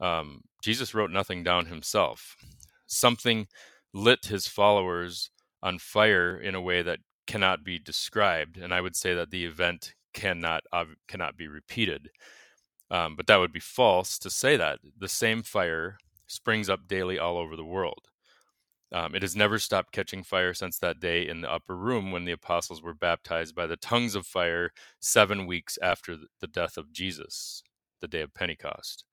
Um, 0.00 0.42
Jesus 0.62 0.92
wrote 0.92 1.10
nothing 1.10 1.42
down 1.42 1.64
himself. 1.64 2.36
Something 2.86 3.46
lit 3.94 4.26
his 4.26 4.48
followers 4.48 5.30
on 5.62 5.78
fire 5.78 6.38
in 6.38 6.54
a 6.54 6.60
way 6.60 6.82
that 6.82 6.98
cannot 7.26 7.64
be 7.64 7.78
described, 7.78 8.58
and 8.58 8.74
I 8.74 8.82
would 8.82 8.94
say 8.94 9.14
that 9.14 9.30
the 9.30 9.46
event 9.46 9.94
cannot 10.12 10.64
uh, 10.74 10.84
cannot 11.08 11.38
be 11.38 11.48
repeated. 11.48 12.10
Um, 12.90 13.16
but 13.16 13.26
that 13.28 13.38
would 13.38 13.52
be 13.52 13.60
false 13.60 14.18
to 14.18 14.28
say 14.28 14.58
that 14.58 14.80
the 14.98 15.08
same 15.08 15.42
fire 15.42 15.96
springs 16.26 16.68
up 16.68 16.86
daily 16.86 17.18
all 17.18 17.38
over 17.38 17.56
the 17.56 17.64
world. 17.64 18.09
Um, 18.92 19.14
it 19.14 19.22
has 19.22 19.36
never 19.36 19.58
stopped 19.58 19.92
catching 19.92 20.24
fire 20.24 20.52
since 20.52 20.78
that 20.78 20.98
day 20.98 21.26
in 21.28 21.42
the 21.42 21.52
upper 21.52 21.76
room 21.76 22.10
when 22.10 22.24
the 22.24 22.32
apostles 22.32 22.82
were 22.82 22.94
baptized 22.94 23.54
by 23.54 23.66
the 23.66 23.76
tongues 23.76 24.16
of 24.16 24.26
fire 24.26 24.72
seven 24.98 25.46
weeks 25.46 25.78
after 25.80 26.16
the 26.40 26.46
death 26.48 26.76
of 26.76 26.92
Jesus, 26.92 27.62
the 28.00 28.08
day 28.08 28.20
of 28.20 28.34
Pentecost. 28.34 29.04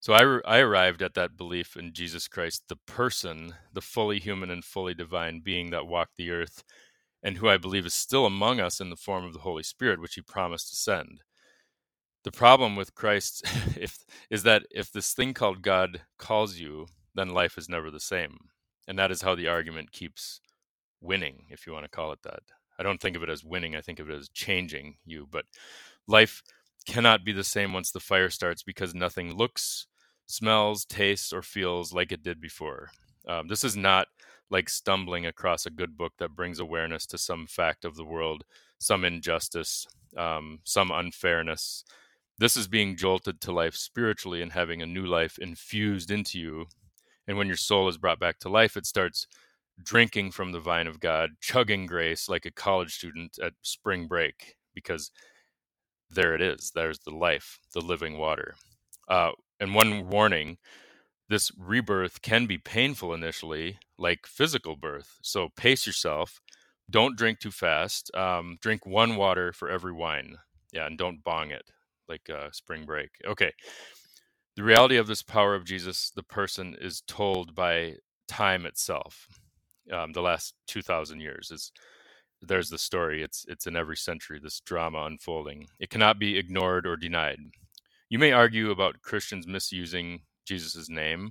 So 0.00 0.14
I, 0.14 0.40
I 0.46 0.58
arrived 0.60 1.02
at 1.02 1.14
that 1.14 1.36
belief 1.36 1.76
in 1.76 1.92
Jesus 1.92 2.26
Christ, 2.26 2.64
the 2.68 2.76
person, 2.86 3.54
the 3.72 3.82
fully 3.82 4.18
human 4.18 4.50
and 4.50 4.64
fully 4.64 4.94
divine 4.94 5.40
being 5.40 5.70
that 5.70 5.86
walked 5.86 6.16
the 6.16 6.30
earth, 6.30 6.64
and 7.22 7.36
who 7.36 7.48
I 7.48 7.58
believe 7.58 7.86
is 7.86 7.94
still 7.94 8.24
among 8.24 8.60
us 8.60 8.80
in 8.80 8.88
the 8.88 8.96
form 8.96 9.24
of 9.24 9.34
the 9.34 9.40
Holy 9.40 9.62
Spirit, 9.62 10.00
which 10.00 10.14
he 10.14 10.22
promised 10.22 10.70
to 10.70 10.76
send. 10.76 11.22
The 12.22 12.32
problem 12.32 12.76
with 12.76 12.94
Christ 12.94 13.42
if, 13.78 13.98
is 14.30 14.42
that 14.44 14.62
if 14.70 14.90
this 14.90 15.12
thing 15.12 15.34
called 15.34 15.60
God 15.60 16.02
calls 16.18 16.56
you, 16.56 16.86
then 17.14 17.28
life 17.28 17.58
is 17.58 17.68
never 17.68 17.90
the 17.90 18.00
same 18.00 18.38
and 18.86 18.98
that 18.98 19.10
is 19.10 19.22
how 19.22 19.34
the 19.34 19.48
argument 19.48 19.92
keeps 19.92 20.40
winning, 21.00 21.44
if 21.50 21.66
you 21.66 21.72
want 21.72 21.84
to 21.84 21.90
call 21.90 22.12
it 22.12 22.22
that. 22.22 22.42
I 22.78 22.82
don't 22.82 23.00
think 23.00 23.16
of 23.16 23.22
it 23.22 23.30
as 23.30 23.44
winning, 23.44 23.76
I 23.76 23.80
think 23.80 24.00
of 24.00 24.10
it 24.10 24.14
as 24.14 24.28
changing 24.28 24.96
you. 25.04 25.28
But 25.30 25.44
life 26.08 26.42
cannot 26.86 27.24
be 27.24 27.32
the 27.32 27.44
same 27.44 27.72
once 27.72 27.90
the 27.90 28.00
fire 28.00 28.30
starts 28.30 28.62
because 28.62 28.94
nothing 28.94 29.36
looks, 29.36 29.86
smells, 30.26 30.84
tastes, 30.84 31.32
or 31.32 31.42
feels 31.42 31.92
like 31.92 32.12
it 32.12 32.22
did 32.22 32.40
before. 32.40 32.90
Um, 33.28 33.48
this 33.48 33.64
is 33.64 33.76
not 33.76 34.08
like 34.50 34.68
stumbling 34.68 35.26
across 35.26 35.66
a 35.66 35.70
good 35.70 35.96
book 35.96 36.12
that 36.18 36.36
brings 36.36 36.58
awareness 36.58 37.06
to 37.06 37.18
some 37.18 37.46
fact 37.46 37.84
of 37.84 37.96
the 37.96 38.04
world, 38.04 38.44
some 38.78 39.04
injustice, 39.04 39.86
um, 40.16 40.60
some 40.64 40.90
unfairness. 40.90 41.84
This 42.38 42.56
is 42.56 42.68
being 42.68 42.96
jolted 42.96 43.40
to 43.42 43.52
life 43.52 43.74
spiritually 43.74 44.42
and 44.42 44.52
having 44.52 44.82
a 44.82 44.86
new 44.86 45.06
life 45.06 45.38
infused 45.38 46.10
into 46.10 46.38
you 46.38 46.66
and 47.26 47.36
when 47.36 47.46
your 47.46 47.56
soul 47.56 47.88
is 47.88 47.98
brought 47.98 48.20
back 48.20 48.38
to 48.40 48.48
life, 48.48 48.76
it 48.76 48.86
starts 48.86 49.26
drinking 49.82 50.30
from 50.30 50.52
the 50.52 50.60
vine 50.60 50.86
of 50.86 51.00
God, 51.00 51.30
chugging 51.40 51.86
grace 51.86 52.28
like 52.28 52.46
a 52.46 52.50
college 52.50 52.94
student 52.94 53.38
at 53.42 53.54
spring 53.62 54.06
break, 54.06 54.56
because 54.74 55.10
there 56.10 56.34
it 56.34 56.42
is. 56.42 56.72
There's 56.74 57.00
the 57.00 57.14
life, 57.14 57.58
the 57.72 57.80
living 57.80 58.18
water. 58.18 58.54
Uh, 59.08 59.32
and 59.60 59.74
one 59.74 60.08
warning 60.08 60.58
this 61.28 61.50
rebirth 61.58 62.22
can 62.22 62.46
be 62.46 62.58
painful 62.58 63.14
initially, 63.14 63.78
like 63.98 64.26
physical 64.26 64.76
birth. 64.76 65.18
So 65.22 65.48
pace 65.56 65.86
yourself. 65.86 66.40
Don't 66.90 67.16
drink 67.16 67.40
too 67.40 67.50
fast. 67.50 68.14
Um, 68.14 68.58
drink 68.60 68.84
one 68.86 69.16
water 69.16 69.52
for 69.52 69.70
every 69.70 69.92
wine. 69.92 70.36
Yeah, 70.72 70.86
and 70.86 70.98
don't 70.98 71.24
bong 71.24 71.50
it 71.50 71.64
like 72.08 72.28
uh, 72.28 72.50
spring 72.52 72.84
break. 72.84 73.10
Okay 73.26 73.52
the 74.56 74.62
reality 74.62 74.96
of 74.96 75.06
this 75.06 75.22
power 75.22 75.54
of 75.54 75.64
Jesus, 75.64 76.10
the 76.14 76.22
person, 76.22 76.76
is 76.80 77.02
told 77.06 77.54
by 77.54 77.94
time 78.28 78.66
itself. 78.66 79.26
Um, 79.92 80.12
the 80.12 80.22
last 80.22 80.54
two 80.66 80.82
thousand 80.82 81.20
years 81.20 81.50
is 81.50 81.72
there's 82.40 82.70
the 82.70 82.78
story. 82.78 83.22
It's 83.22 83.44
it's 83.48 83.66
in 83.66 83.76
every 83.76 83.96
century. 83.96 84.40
This 84.42 84.60
drama 84.60 85.04
unfolding. 85.04 85.66
It 85.80 85.90
cannot 85.90 86.18
be 86.18 86.38
ignored 86.38 86.86
or 86.86 86.96
denied. 86.96 87.38
You 88.08 88.18
may 88.18 88.32
argue 88.32 88.70
about 88.70 89.02
Christians 89.02 89.46
misusing 89.46 90.20
Jesus' 90.46 90.88
name, 90.88 91.30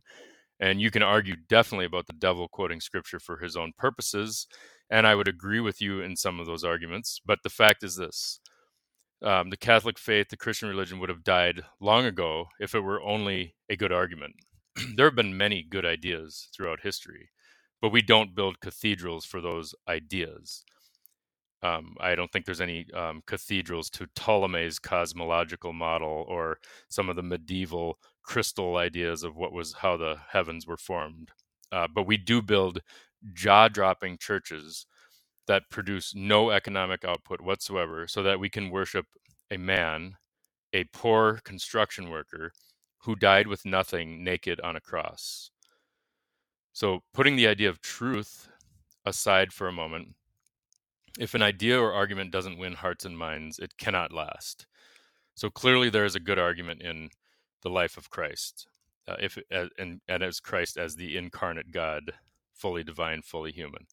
and 0.59 0.81
you 0.81 0.91
can 0.91 1.03
argue 1.03 1.35
definitely 1.47 1.85
about 1.85 2.07
the 2.07 2.13
devil 2.13 2.47
quoting 2.47 2.81
scripture 2.81 3.19
for 3.19 3.37
his 3.37 3.55
own 3.55 3.71
purposes. 3.77 4.47
And 4.89 5.07
I 5.07 5.15
would 5.15 5.27
agree 5.27 5.59
with 5.59 5.81
you 5.81 6.01
in 6.01 6.15
some 6.15 6.39
of 6.39 6.45
those 6.45 6.63
arguments. 6.63 7.19
But 7.25 7.39
the 7.43 7.49
fact 7.49 7.83
is 7.83 7.95
this 7.95 8.39
um, 9.23 9.49
the 9.49 9.57
Catholic 9.57 9.97
faith, 9.97 10.29
the 10.29 10.37
Christian 10.37 10.69
religion 10.69 10.99
would 10.99 11.09
have 11.09 11.23
died 11.23 11.61
long 11.79 12.05
ago 12.05 12.47
if 12.59 12.75
it 12.75 12.81
were 12.81 13.01
only 13.01 13.55
a 13.69 13.75
good 13.75 13.91
argument. 13.91 14.35
there 14.95 15.05
have 15.07 15.15
been 15.15 15.37
many 15.37 15.63
good 15.63 15.85
ideas 15.85 16.49
throughout 16.55 16.81
history, 16.81 17.29
but 17.81 17.89
we 17.91 18.01
don't 18.01 18.35
build 18.35 18.59
cathedrals 18.59 19.25
for 19.25 19.41
those 19.41 19.73
ideas. 19.87 20.63
Um, 21.61 21.95
I 22.01 22.15
don't 22.15 22.29
think 22.31 22.45
there's 22.45 22.59
any 22.59 22.85
um, 22.93 23.23
cathedrals 23.25 23.89
to 23.91 24.07
Ptolemy's 24.15 24.79
cosmological 24.79 25.71
model 25.71 26.25
or 26.27 26.57
some 26.89 27.09
of 27.09 27.15
the 27.15 27.23
medieval 27.23 27.99
crystal 28.21 28.75
ideas 28.75 29.23
of 29.23 29.37
what 29.37 29.53
was 29.53 29.73
how 29.73 29.95
the 29.95 30.17
heavens 30.31 30.67
were 30.67 30.77
formed. 30.77 31.31
Uh, 31.71 31.87
but 31.93 32.05
we 32.05 32.17
do 32.17 32.41
build 32.41 32.81
jaw-dropping 33.33 34.17
churches 34.17 34.85
that 35.47 35.69
produce 35.69 36.13
no 36.15 36.49
economic 36.51 37.03
output 37.03 37.41
whatsoever 37.41 38.07
so 38.07 38.23
that 38.23 38.39
we 38.39 38.49
can 38.49 38.69
worship 38.69 39.05
a 39.51 39.57
man, 39.57 40.15
a 40.73 40.85
poor 40.85 41.39
construction 41.43 42.09
worker, 42.09 42.51
who 42.99 43.15
died 43.15 43.47
with 43.47 43.65
nothing 43.65 44.23
naked 44.23 44.61
on 44.61 44.75
a 44.75 44.81
cross. 44.81 45.51
So, 46.71 47.01
putting 47.13 47.35
the 47.35 47.47
idea 47.47 47.69
of 47.69 47.81
truth 47.81 48.49
aside 49.05 49.51
for 49.51 49.67
a 49.67 49.73
moment, 49.73 50.15
if 51.19 51.33
an 51.35 51.41
idea 51.41 51.79
or 51.79 51.93
argument 51.93 52.31
doesn't 52.31 52.57
win 52.57 52.73
hearts 52.73 53.05
and 53.05 53.17
minds, 53.17 53.59
it 53.59 53.77
cannot 53.77 54.13
last. 54.13 54.65
So, 55.35 55.49
clearly, 55.49 55.89
there 55.89 56.05
is 56.05 56.15
a 56.15 56.19
good 56.19 56.39
argument 56.39 56.81
in 56.81 57.09
the 57.61 57.69
life 57.69 57.97
of 57.97 58.09
Christ, 58.09 58.67
uh, 59.07 59.17
if 59.19 59.37
and, 59.51 60.01
and 60.07 60.23
as 60.23 60.39
Christ 60.39 60.77
as 60.77 60.95
the 60.95 61.17
incarnate 61.17 61.71
God, 61.71 62.13
fully 62.53 62.83
divine, 62.83 63.21
fully 63.21 63.51
human. 63.51 63.85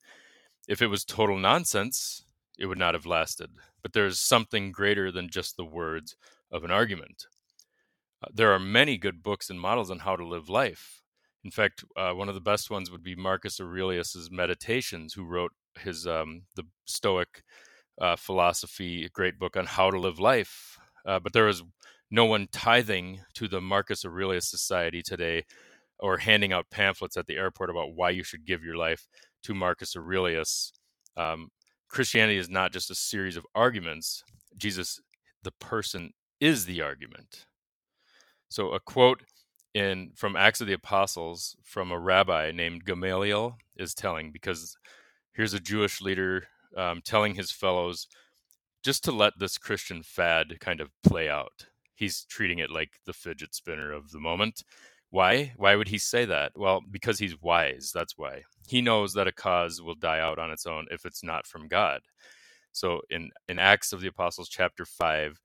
If 0.69 0.83
it 0.83 0.89
was 0.89 1.05
total 1.05 1.39
nonsense, 1.39 2.25
it 2.59 2.67
would 2.67 2.79
not 2.79 2.95
have 2.95 3.07
lasted. 3.07 3.51
But 3.83 3.93
there 3.93 4.07
is 4.07 4.21
something 4.21 4.73
greater 4.73 5.11
than 5.11 5.31
just 5.31 5.57
the 5.57 5.65
words 5.65 6.17
of 6.53 6.65
an 6.65 6.71
argument. 6.71 7.27
Uh, 8.23 8.29
there 8.33 8.53
are 8.53 8.59
many 8.59 8.99
good 8.99 9.23
books 9.23 9.49
and 9.51 9.61
models 9.61 9.91
on 9.91 10.01
how 10.01 10.17
to 10.17 10.27
live 10.27 10.49
life. 10.49 11.03
In 11.43 11.51
fact, 11.51 11.85
uh, 11.97 12.13
one 12.13 12.29
of 12.29 12.35
the 12.35 12.41
best 12.41 12.71
ones 12.71 12.91
would 12.91 13.03
be 13.03 13.15
Marcus 13.15 13.61
Aurelius's 13.61 14.31
Meditations, 14.31 15.15
who 15.15 15.25
wrote 15.25 15.53
his 15.79 16.07
um, 16.07 16.43
the 16.55 16.65
Stoic 16.85 17.43
uh, 18.01 18.17
philosophy, 18.17 19.09
great 19.13 19.39
book 19.39 19.57
on 19.57 19.67
how 19.67 19.91
to 19.91 19.99
live 19.99 20.21
life. 20.21 20.79
Uh, 21.07 21.19
but 21.19 21.33
there 21.33 21.49
is 21.49 21.63
no 22.11 22.27
one 22.27 22.49
tithing 22.53 23.21
to 23.35 23.49
the 23.49 23.61
Marcus 23.61 24.05
Aurelius 24.05 24.51
Society 24.51 25.03
today, 25.03 25.45
or 25.99 26.19
handing 26.19 26.53
out 26.53 26.71
pamphlets 26.71 27.17
at 27.17 27.27
the 27.27 27.37
airport 27.37 27.71
about 27.71 27.95
why 27.95 28.11
you 28.11 28.23
should 28.23 28.45
give 28.45 28.65
your 28.65 28.77
life 28.77 29.07
to 29.45 29.55
Marcus 29.55 29.97
Aurelius, 29.97 30.73
um, 31.17 31.49
Christianity 31.89 32.39
is 32.39 32.49
not 32.49 32.73
just 32.73 32.91
a 32.91 32.95
series 32.95 33.37
of 33.37 33.47
arguments. 33.55 34.23
Jesus, 34.57 35.01
the 35.43 35.53
person, 35.53 36.13
is 36.41 36.65
the 36.65 36.83
argument. 36.83 37.47
So 38.49 38.73
a 38.73 38.81
quote 38.81 39.23
in 39.75 40.11
from 40.17 40.37
Acts 40.37 40.61
of 40.61 40.67
the 40.67 40.73
Apostles 40.73 41.57
from 41.63 41.93
a 41.93 41.99
rabbi 41.99 42.51
named 42.53 42.85
Gamaliel 42.85 43.57
is 43.77 43.95
telling 43.95 44.33
because 44.33 44.77
here's 45.33 45.55
a 45.55 45.61
Jewish 45.61 46.01
leader 46.01 46.49
um, 46.77 47.01
telling 47.05 47.35
his 47.35 47.53
fellows 47.53 48.09
just 48.83 49.05
to 49.05 49.13
let 49.13 49.35
this 49.39 49.59
Christian 49.59 50.03
fad 50.03 50.59
kind 50.61 50.81
of 50.81 50.91
play 51.03 51.29
out. 51.29 51.67
He's 51.95 52.25
treating 52.25 52.59
it 52.59 52.71
like 52.71 52.91
the 53.05 53.13
fidget 53.13 53.55
spinner 53.55 53.93
of 53.93 54.11
the 54.11 54.21
moment. 54.21 54.65
Why? 55.11 55.53
Why 55.57 55.77
would 55.77 55.89
he 55.89 55.99
say 55.99 56.25
that? 56.25 56.53
Well, 56.57 56.81
because 56.91 57.19
he's 57.19 57.41
wise. 57.41 57.91
That's 57.95 58.17
why. 58.17 58.43
He 58.71 58.81
knows 58.81 59.15
that 59.15 59.27
a 59.27 59.33
cause 59.33 59.83
will 59.83 59.97
die 59.97 60.21
out 60.21 60.39
on 60.39 60.53
its 60.53 60.65
own 60.65 60.87
if 60.93 61.05
it's 61.05 61.25
not 61.25 61.45
from 61.45 61.67
God. 61.67 62.03
So 62.71 63.01
in, 63.11 63.31
in 63.49 63.59
Acts 63.59 63.93
of 63.93 64.01
the 64.01 64.07
Apostles, 64.07 64.49
chapter 64.49 64.85
5, 64.85 65.41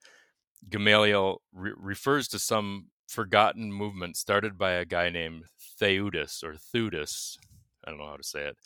Gamaliel 0.70 1.41
re- 1.51 1.74
refers 1.75 2.27
to 2.27 2.38
some 2.38 2.89
forgotten 3.08 3.74
movement 3.74 4.15
started 4.15 4.60
by 4.60 4.74
a 4.74 4.86
guy 4.86 5.10
named 5.10 5.46
Theudas 5.82 6.44
or 6.44 6.53
Theudas. 6.53 7.38
I 7.84 7.89
don't 7.89 8.00
know 8.00 8.05
how 8.10 8.17
to 8.17 8.24
say 8.24 8.41
it. 8.41 8.58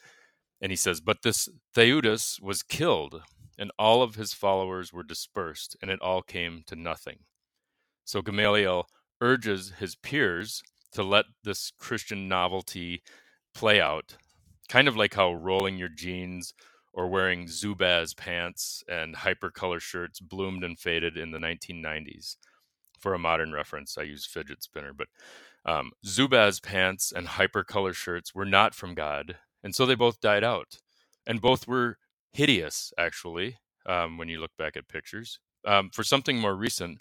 And 0.62 0.74
he 0.74 0.76
says, 0.76 1.00
But 1.00 1.22
this 1.24 1.48
Theudas 1.74 2.42
was 2.42 2.62
killed, 2.62 3.22
and 3.58 3.72
all 3.80 4.02
of 4.02 4.16
his 4.16 4.34
followers 4.34 4.92
were 4.92 5.04
dispersed, 5.04 5.78
and 5.82 5.90
it 5.90 6.02
all 6.02 6.22
came 6.22 6.64
to 6.68 6.76
nothing. 6.76 7.20
So 8.04 8.22
Gamaliel 8.22 8.88
urges 9.22 9.72
his 9.80 9.96
peers 9.96 10.62
to 10.92 11.02
let 11.02 11.26
this 11.46 11.72
Christian 11.80 12.28
novelty 12.28 13.04
play 13.56 13.80
out, 13.80 14.18
kind 14.70 14.88
of 14.88 14.96
like 14.96 15.16
how 15.16 15.34
rolling 15.34 15.78
your 15.78 15.90
jeans 15.90 16.54
or 16.94 17.08
wearing 17.08 17.48
Zubaz 17.48 18.16
pants 18.16 18.84
and 18.88 19.16
hypercolor 19.16 19.82
shirts 19.82 20.20
bloomed 20.20 20.64
and 20.64 20.80
faded 20.80 21.18
in 21.18 21.32
the 21.32 21.40
1990s. 21.40 22.38
For 23.00 23.14
a 23.14 23.20
modern 23.20 23.54
reference, 23.54 23.98
I 23.98 24.04
use 24.04 24.26
fidget 24.26 24.62
spinner, 24.62 24.94
but 24.94 25.08
um, 25.66 25.92
Zubaz 26.06 26.62
pants 26.62 27.12
and 27.16 27.28
hypercolor 27.28 27.94
shirts 27.94 28.36
were 28.36 28.46
not 28.46 28.76
from 28.76 28.94
God, 28.94 29.38
and 29.64 29.74
so 29.74 29.86
they 29.86 29.96
both 29.96 30.20
died 30.20 30.44
out, 30.44 30.78
and 31.26 31.42
both 31.42 31.68
were 31.68 31.98
hideous, 32.32 32.92
actually, 32.98 33.58
um, 33.86 34.18
when 34.18 34.28
you 34.28 34.40
look 34.40 34.52
back 34.58 34.76
at 34.76 34.88
pictures. 34.90 35.40
Um, 35.66 35.90
for 35.94 36.04
something 36.04 36.38
more 36.40 36.56
recent, 36.56 37.00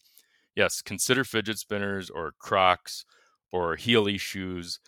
yes, 0.54 0.82
consider 0.82 1.24
fidget 1.24 1.58
spinners 1.58 2.10
or 2.10 2.32
Crocs 2.38 3.04
or 3.52 3.76
heely 3.76 4.20
shoes. 4.20 4.78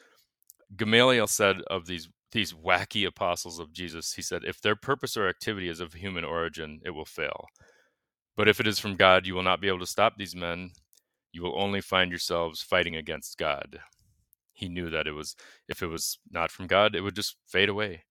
Gamaliel 0.76 1.26
said 1.26 1.62
of 1.68 1.86
these 1.86 2.08
these 2.32 2.52
wacky 2.52 3.06
apostles 3.06 3.58
of 3.58 3.72
Jesus, 3.72 4.12
he 4.12 4.22
said, 4.22 4.44
if 4.44 4.60
their 4.60 4.76
purpose 4.76 5.16
or 5.16 5.28
activity 5.28 5.68
is 5.68 5.80
of 5.80 5.94
human 5.94 6.24
origin, 6.24 6.80
it 6.84 6.90
will 6.90 7.04
fail. 7.04 7.46
But 8.36 8.48
if 8.48 8.60
it 8.60 8.66
is 8.66 8.78
from 8.78 8.96
God, 8.96 9.26
you 9.26 9.34
will 9.34 9.42
not 9.42 9.60
be 9.60 9.68
able 9.68 9.80
to 9.80 9.86
stop 9.86 10.14
these 10.16 10.34
men. 10.34 10.70
You 11.32 11.42
will 11.42 11.60
only 11.60 11.80
find 11.80 12.10
yourselves 12.10 12.62
fighting 12.62 12.96
against 12.96 13.38
God. 13.38 13.80
He 14.52 14.68
knew 14.68 14.90
that 14.90 15.06
it 15.06 15.12
was 15.12 15.36
if 15.68 15.82
it 15.82 15.86
was 15.86 16.18
not 16.30 16.50
from 16.50 16.66
God, 16.66 16.94
it 16.94 17.00
would 17.02 17.16
just 17.16 17.36
fade 17.46 17.68
away. 17.68 18.04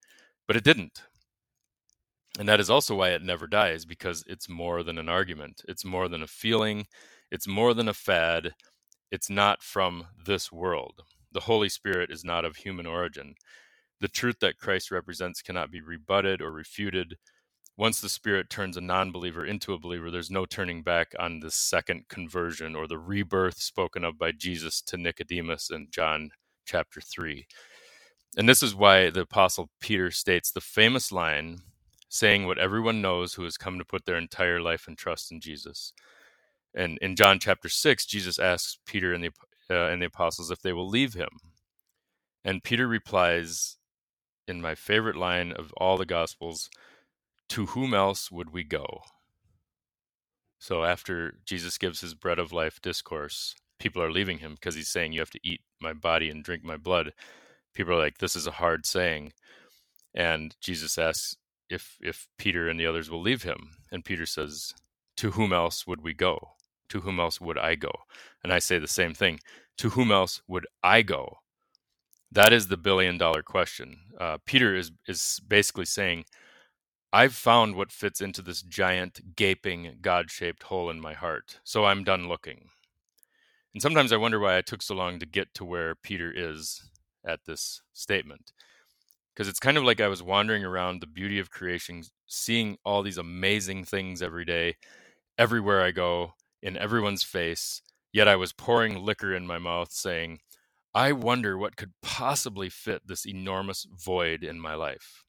But 0.47 0.55
it 0.55 0.63
didn't. 0.63 1.03
And 2.38 2.47
that 2.47 2.59
is 2.59 2.69
also 2.69 2.95
why 2.95 3.09
it 3.09 3.23
never 3.23 3.47
dies, 3.47 3.85
because 3.85 4.23
it's 4.27 4.47
more 4.47 4.83
than 4.83 4.97
an 4.97 5.09
argument. 5.09 5.61
It's 5.67 5.83
more 5.83 6.07
than 6.07 6.23
a 6.23 6.27
feeling. 6.27 6.85
It's 7.31 7.47
more 7.47 7.73
than 7.73 7.88
a 7.88 7.93
fad. 7.93 8.53
It's 9.11 9.29
not 9.29 9.63
from 9.63 10.07
this 10.25 10.51
world. 10.51 11.01
The 11.31 11.41
Holy 11.41 11.69
Spirit 11.69 12.11
is 12.11 12.23
not 12.23 12.45
of 12.45 12.55
human 12.55 12.85
origin. 12.85 13.35
The 14.01 14.07
truth 14.07 14.39
that 14.41 14.57
Christ 14.57 14.91
represents 14.91 15.41
cannot 15.41 15.71
be 15.71 15.81
rebutted 15.81 16.41
or 16.41 16.51
refuted. 16.51 17.17
Once 17.77 18.01
the 18.01 18.09
Spirit 18.09 18.49
turns 18.49 18.77
a 18.77 18.81
non 18.81 19.11
believer 19.11 19.45
into 19.45 19.73
a 19.73 19.79
believer, 19.79 20.11
there's 20.11 20.31
no 20.31 20.45
turning 20.45 20.83
back 20.83 21.13
on 21.19 21.39
the 21.39 21.51
second 21.51 22.07
conversion 22.09 22.75
or 22.75 22.87
the 22.87 22.97
rebirth 22.97 23.57
spoken 23.57 24.03
of 24.03 24.17
by 24.17 24.31
Jesus 24.31 24.81
to 24.81 24.97
Nicodemus 24.97 25.69
in 25.69 25.87
John 25.91 26.31
chapter 26.65 27.01
3. 27.01 27.47
And 28.37 28.47
this 28.47 28.61
is 28.61 28.75
why 28.75 29.09
the 29.09 29.21
Apostle 29.21 29.69
Peter 29.81 30.11
states 30.11 30.51
the 30.51 30.61
famous 30.61 31.11
line 31.11 31.59
saying 32.09 32.45
what 32.45 32.57
everyone 32.57 33.01
knows 33.01 33.33
who 33.33 33.43
has 33.43 33.57
come 33.57 33.77
to 33.77 33.85
put 33.85 34.05
their 34.05 34.17
entire 34.17 34.61
life 34.61 34.87
and 34.87 34.97
trust 34.97 35.31
in 35.31 35.39
Jesus. 35.39 35.93
And 36.73 36.97
in 37.01 37.15
John 37.15 37.39
chapter 37.39 37.69
6, 37.69 38.05
Jesus 38.05 38.39
asks 38.39 38.79
Peter 38.85 39.13
and 39.13 39.23
the, 39.23 39.31
uh, 39.69 39.89
and 39.89 40.01
the 40.01 40.07
apostles 40.07 40.51
if 40.51 40.61
they 40.61 40.73
will 40.73 40.87
leave 40.87 41.13
him. 41.13 41.29
And 42.43 42.63
Peter 42.63 42.87
replies 42.87 43.77
in 44.49 44.62
my 44.62 44.75
favorite 44.75 45.17
line 45.17 45.53
of 45.53 45.73
all 45.77 45.97
the 45.97 46.07
Gospels 46.07 46.69
To 47.49 47.67
whom 47.67 47.93
else 47.93 48.31
would 48.31 48.51
we 48.51 48.63
go? 48.63 49.01
So 50.59 50.83
after 50.83 51.39
Jesus 51.45 51.77
gives 51.77 52.01
his 52.01 52.13
bread 52.15 52.39
of 52.39 52.53
life 52.53 52.81
discourse, 52.81 53.55
people 53.79 54.01
are 54.03 54.12
leaving 54.12 54.39
him 54.39 54.55
because 54.55 54.75
he's 54.75 54.89
saying, 54.89 55.13
You 55.13 55.21
have 55.21 55.31
to 55.31 55.39
eat 55.43 55.62
my 55.81 55.93
body 55.93 56.29
and 56.29 56.43
drink 56.43 56.63
my 56.63 56.77
blood. 56.77 57.13
People 57.75 57.93
are 57.93 57.99
like, 57.99 58.19
This 58.19 58.35
is 58.35 58.47
a 58.47 58.51
hard 58.51 58.85
saying. 58.85 59.33
And 60.15 60.55
Jesus 60.62 60.97
asks 60.97 61.38
if 61.69 61.97
if 62.01 62.27
Peter 62.38 62.69
and 62.69 62.79
the 62.79 62.88
others 62.88 63.09
will 63.09 63.21
leave 63.21 63.43
him. 63.43 63.71
And 63.91 64.05
Peter 64.05 64.25
says, 64.25 64.73
To 65.17 65.31
whom 65.31 65.53
else 65.53 65.88
would 65.88 66.01
we 66.03 66.13
go? 66.13 66.51
To 66.89 67.01
whom 67.01 67.19
else 67.19 67.41
would 67.41 67.57
I 67.59 67.75
go? 67.75 67.91
And 68.43 68.53
I 68.53 68.59
say 68.59 68.79
the 68.79 68.88
same 68.88 69.13
thing. 69.15 69.39
To 69.79 69.91
whom 69.91 70.12
else 70.12 70.41
would 70.47 70.67
I 70.83 71.03
go? 71.03 71.39
That 72.31 72.53
is 72.53 72.67
the 72.67 72.77
billion 72.77 73.17
dollar 73.17 73.41
question. 73.41 73.97
Uh, 74.19 74.37
Peter 74.45 74.75
is 74.75 74.91
is 75.07 75.39
basically 75.47 75.85
saying, 75.85 76.25
I've 77.11 77.33
found 77.33 77.75
what 77.75 77.91
fits 77.91 78.21
into 78.21 78.41
this 78.43 78.61
giant, 78.61 79.35
gaping, 79.35 79.97
God 80.01 80.29
shaped 80.29 80.63
hole 80.63 80.91
in 80.91 81.01
my 81.01 81.13
heart, 81.13 81.59
so 81.63 81.85
I'm 81.85 82.03
done 82.03 82.27
looking. 82.27 82.69
And 83.73 83.81
sometimes 83.81 84.11
I 84.11 84.17
wonder 84.17 84.39
why 84.39 84.57
I 84.57 84.61
took 84.61 84.81
so 84.81 84.95
long 84.95 85.19
to 85.19 85.25
get 85.25 85.53
to 85.55 85.65
where 85.65 85.95
Peter 85.95 86.31
is 86.35 86.83
at 87.25 87.45
this 87.45 87.81
statement. 87.93 88.51
Because 89.33 89.47
it's 89.47 89.59
kind 89.59 89.77
of 89.77 89.83
like 89.83 90.01
I 90.01 90.07
was 90.07 90.21
wandering 90.21 90.65
around 90.65 91.01
the 91.01 91.07
beauty 91.07 91.39
of 91.39 91.49
creation, 91.49 92.03
seeing 92.27 92.77
all 92.83 93.01
these 93.01 93.17
amazing 93.17 93.85
things 93.85 94.21
every 94.21 94.45
day, 94.45 94.75
everywhere 95.37 95.81
I 95.81 95.91
go, 95.91 96.33
in 96.61 96.77
everyone's 96.77 97.23
face, 97.23 97.81
yet 98.11 98.27
I 98.27 98.35
was 98.35 98.53
pouring 98.53 99.03
liquor 99.03 99.33
in 99.33 99.47
my 99.47 99.57
mouth, 99.57 99.91
saying, 99.91 100.39
I 100.93 101.12
wonder 101.12 101.58
what 101.58 101.75
could 101.75 101.93
possibly 102.02 102.69
fit 102.69 103.04
this 103.06 103.25
enormous 103.25 103.86
void 103.91 104.43
in 104.43 104.60
my 104.60 104.73
life. 104.75 105.23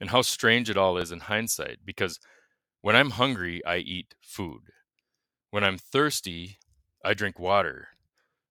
And 0.00 0.10
how 0.10 0.22
strange 0.22 0.68
it 0.68 0.76
all 0.76 0.98
is 0.98 1.12
in 1.12 1.20
hindsight, 1.20 1.78
because 1.84 2.18
when 2.80 2.96
I'm 2.96 3.10
hungry, 3.10 3.64
I 3.64 3.76
eat 3.76 4.14
food. 4.20 4.62
When 5.50 5.62
I'm 5.64 5.78
thirsty, 5.78 6.58
I 7.04 7.14
drink 7.14 7.38
water. 7.38 7.88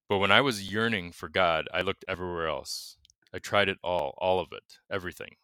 But 0.08 0.20
when 0.20 0.32
I 0.32 0.42
was 0.42 0.72
yearning 0.72 1.12
for 1.12 1.30
God, 1.30 1.68
I 1.74 1.82
looked 1.82 2.06
everywhere 2.08 2.48
else. 2.48 2.98
I 3.34 3.40
tried 3.40 3.70
it 3.70 3.78
all, 3.84 4.14
all 4.18 4.40
of 4.40 4.50
it, 4.52 4.80
everything. 4.90 5.36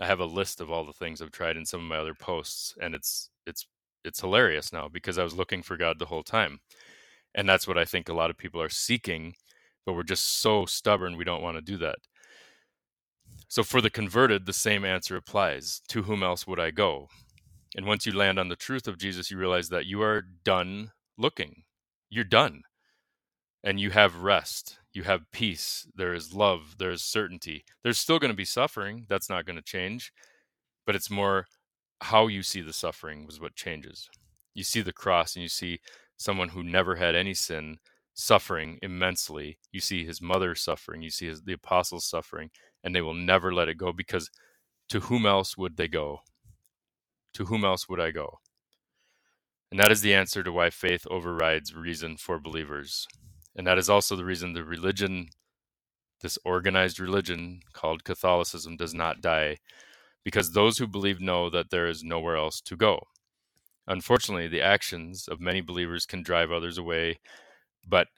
I 0.00 0.06
have 0.06 0.20
a 0.20 0.26
list 0.26 0.60
of 0.60 0.70
all 0.70 0.84
the 0.84 0.92
things 0.92 1.20
I've 1.20 1.30
tried 1.30 1.56
in 1.56 1.66
some 1.66 1.80
of 1.80 1.86
my 1.86 1.96
other 1.96 2.14
posts, 2.14 2.74
and 2.80 2.94
it's 2.94 3.30
it's 3.46 3.66
it's 4.04 4.20
hilarious 4.20 4.72
now 4.72 4.88
because 4.88 5.18
I 5.18 5.24
was 5.24 5.34
looking 5.34 5.62
for 5.62 5.76
God 5.76 5.98
the 5.98 6.06
whole 6.06 6.22
time. 6.22 6.60
And 7.34 7.48
that's 7.48 7.66
what 7.66 7.78
I 7.78 7.84
think 7.84 8.08
a 8.08 8.14
lot 8.14 8.30
of 8.30 8.38
people 8.38 8.62
are 8.62 8.68
seeking, 8.68 9.34
but 9.88 9.94
we're 9.94 10.02
just 10.02 10.42
so 10.42 10.66
stubborn 10.66 11.16
we 11.16 11.24
don't 11.24 11.40
want 11.40 11.56
to 11.56 11.62
do 11.62 11.78
that. 11.78 11.96
So 13.48 13.62
for 13.62 13.80
the 13.80 13.88
converted, 13.88 14.44
the 14.44 14.52
same 14.52 14.84
answer 14.84 15.16
applies. 15.16 15.80
To 15.88 16.02
whom 16.02 16.22
else 16.22 16.46
would 16.46 16.60
I 16.60 16.70
go? 16.70 17.08
And 17.74 17.86
once 17.86 18.04
you 18.04 18.12
land 18.12 18.38
on 18.38 18.50
the 18.50 18.54
truth 18.54 18.86
of 18.86 18.98
Jesus, 18.98 19.30
you 19.30 19.38
realize 19.38 19.70
that 19.70 19.86
you 19.86 20.02
are 20.02 20.26
done 20.44 20.90
looking. 21.16 21.62
You're 22.10 22.24
done. 22.24 22.64
And 23.64 23.80
you 23.80 23.88
have 23.88 24.20
rest. 24.20 24.78
You 24.92 25.04
have 25.04 25.32
peace. 25.32 25.88
There 25.94 26.12
is 26.12 26.34
love. 26.34 26.74
There 26.78 26.90
is 26.90 27.02
certainty. 27.02 27.64
There's 27.82 27.98
still 27.98 28.18
going 28.18 28.30
to 28.30 28.36
be 28.36 28.44
suffering. 28.44 29.06
That's 29.08 29.30
not 29.30 29.46
going 29.46 29.56
to 29.56 29.62
change. 29.62 30.12
But 30.84 30.96
it's 30.96 31.10
more 31.10 31.46
how 32.02 32.26
you 32.26 32.42
see 32.42 32.60
the 32.60 32.74
suffering 32.74 33.24
was 33.24 33.40
what 33.40 33.54
changes. 33.54 34.10
You 34.52 34.64
see 34.64 34.82
the 34.82 34.92
cross 34.92 35.34
and 35.34 35.42
you 35.42 35.48
see 35.48 35.80
someone 36.18 36.50
who 36.50 36.62
never 36.62 36.96
had 36.96 37.14
any 37.14 37.32
sin 37.32 37.78
suffering 38.18 38.78
immensely. 38.82 39.58
You 39.70 39.80
see 39.80 40.04
his 40.04 40.20
mother 40.20 40.56
suffering. 40.56 41.02
You 41.02 41.10
see 41.10 41.28
his, 41.28 41.42
the 41.42 41.52
apostles 41.52 42.04
suffering, 42.04 42.50
and 42.82 42.94
they 42.94 43.00
will 43.00 43.14
never 43.14 43.54
let 43.54 43.68
it 43.68 43.78
go 43.78 43.92
because 43.92 44.28
to 44.88 45.00
whom 45.00 45.24
else 45.24 45.56
would 45.56 45.76
they 45.76 45.86
go? 45.86 46.20
To 47.34 47.44
whom 47.44 47.64
else 47.64 47.88
would 47.88 48.00
I 48.00 48.10
go? 48.10 48.40
And 49.70 49.78
that 49.78 49.92
is 49.92 50.00
the 50.00 50.14
answer 50.14 50.42
to 50.42 50.50
why 50.50 50.70
faith 50.70 51.06
overrides 51.10 51.74
reason 51.74 52.16
for 52.16 52.40
believers. 52.40 53.06
And 53.54 53.66
that 53.66 53.78
is 53.78 53.88
also 53.88 54.16
the 54.16 54.24
reason 54.24 54.52
the 54.52 54.64
religion, 54.64 55.28
this 56.20 56.38
organized 56.44 56.98
religion 56.98 57.60
called 57.72 58.02
Catholicism, 58.02 58.76
does 58.76 58.94
not 58.94 59.20
die 59.20 59.58
because 60.24 60.52
those 60.52 60.78
who 60.78 60.88
believe 60.88 61.20
know 61.20 61.48
that 61.50 61.70
there 61.70 61.86
is 61.86 62.02
nowhere 62.02 62.36
else 62.36 62.60
to 62.62 62.76
go. 62.76 63.00
Unfortunately, 63.86 64.48
the 64.48 64.62
actions 64.62 65.28
of 65.28 65.40
many 65.40 65.60
believers 65.60 66.04
can 66.04 66.22
drive 66.22 66.50
others 66.50 66.78
away, 66.78 67.18
but 67.88 68.08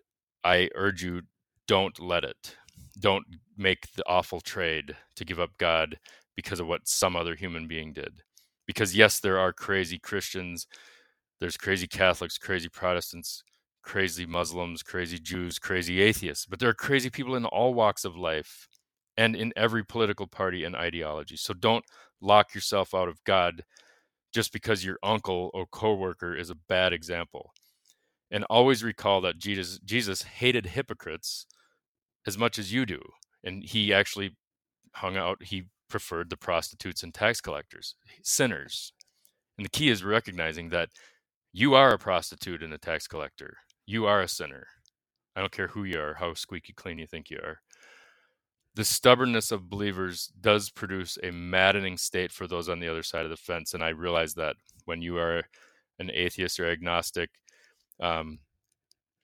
I 0.45 0.69
urge 0.75 1.03
you 1.03 1.23
don't 1.67 1.99
let 2.01 2.25
it. 2.25 2.57
Don't 3.01 3.25
make 3.57 3.93
the 3.95 4.07
awful 4.07 4.41
trade 4.41 4.97
to 5.17 5.25
give 5.25 5.39
up 5.41 5.51
God 5.59 5.99
because 6.37 6.61
of 6.61 6.67
what 6.67 6.89
some 6.89 7.17
other 7.17 7.35
human 7.35 7.69
being 7.69 7.93
did. 7.93 8.23
Because, 8.67 8.97
yes, 8.97 9.21
there 9.21 9.39
are 9.39 9.53
crazy 9.53 9.99
Christians, 9.99 10.67
there's 11.41 11.57
crazy 11.57 11.87
Catholics, 11.87 12.39
crazy 12.39 12.69
Protestants, 12.69 13.43
crazy 13.83 14.27
Muslims, 14.27 14.83
crazy 14.83 15.19
Jews, 15.19 15.59
crazy 15.59 16.01
atheists, 16.01 16.47
but 16.47 16.59
there 16.59 16.69
are 16.69 16.75
crazy 16.75 17.11
people 17.11 17.35
in 17.35 17.45
all 17.47 17.75
walks 17.75 18.05
of 18.05 18.17
life 18.17 18.69
and 19.17 19.35
in 19.35 19.53
every 19.57 19.85
political 19.85 20.27
party 20.27 20.65
and 20.65 20.77
ideology. 20.77 21.37
So 21.37 21.55
don't 21.55 21.85
lock 22.21 22.55
yourself 22.55 22.95
out 22.95 23.09
of 23.09 23.23
God 23.25 23.65
just 24.33 24.53
because 24.53 24.85
your 24.85 24.99
uncle 25.03 25.51
or 25.55 25.67
coworker 25.67 26.35
is 26.37 26.51
a 26.51 26.55
bad 26.69 26.93
example. 26.93 27.53
And 28.31 28.45
always 28.45 28.85
recall 28.85 29.21
that 29.23 29.39
Jesus, 29.39 29.79
Jesus 29.85 30.23
hated 30.23 30.67
hypocrites 30.67 31.47
as 32.27 32.39
much 32.39 32.59
as 32.59 32.73
you 32.73 32.87
do. 32.87 33.01
And 33.43 33.65
he 33.65 33.93
actually 33.93 34.37
hung 34.95 35.17
out, 35.17 35.43
he 35.43 35.65
preferred 35.89 36.31
the 36.31 36.37
prostitutes 36.37 37.03
and 37.03 37.13
tax 37.13 37.41
collectors, 37.41 37.95
sinners. 38.23 38.93
And 39.59 39.65
the 39.65 39.71
key 39.71 39.89
is 39.89 40.05
recognizing 40.05 40.69
that 40.71 40.91
you 41.53 41.75
are 41.75 41.93
a 41.93 41.99
prostitute 41.99 42.63
and 42.63 42.73
a 42.73 42.79
tax 42.79 43.07
collector. 43.09 43.57
You 43.87 44.07
are 44.07 44.21
a 44.21 44.29
sinner. 44.29 44.67
I 45.35 45.41
don't 45.41 45.53
care 45.53 45.69
who 45.69 45.85
you 45.85 45.99
are, 46.01 46.15
how 46.15 46.35
squeaky 46.35 46.73
clean 46.73 46.99
you 46.99 47.07
think 47.07 47.31
you 47.31 47.39
are. 47.39 47.59
The 48.77 48.85
stubbornness 48.85 49.51
of 49.51 49.69
believers 49.69 50.33
does 50.41 50.71
produce 50.71 51.19
a 51.23 51.33
maddening 51.33 51.99
state 51.99 52.31
for 52.31 52.47
those 52.47 52.69
on 52.69 52.79
the 52.79 52.89
other 52.89 53.03
side 53.03 53.25
of 53.25 53.31
the 53.31 53.37
fence. 53.37 53.75
And 53.75 53.83
I 53.83 53.89
realize 53.89 54.35
that 54.35 54.57
when 54.85 55.03
you 55.03 55.19
are 55.19 55.43
an 55.99 56.11
atheist 56.15 56.61
or 56.61 56.71
agnostic, 56.71 57.31
um, 58.01 58.39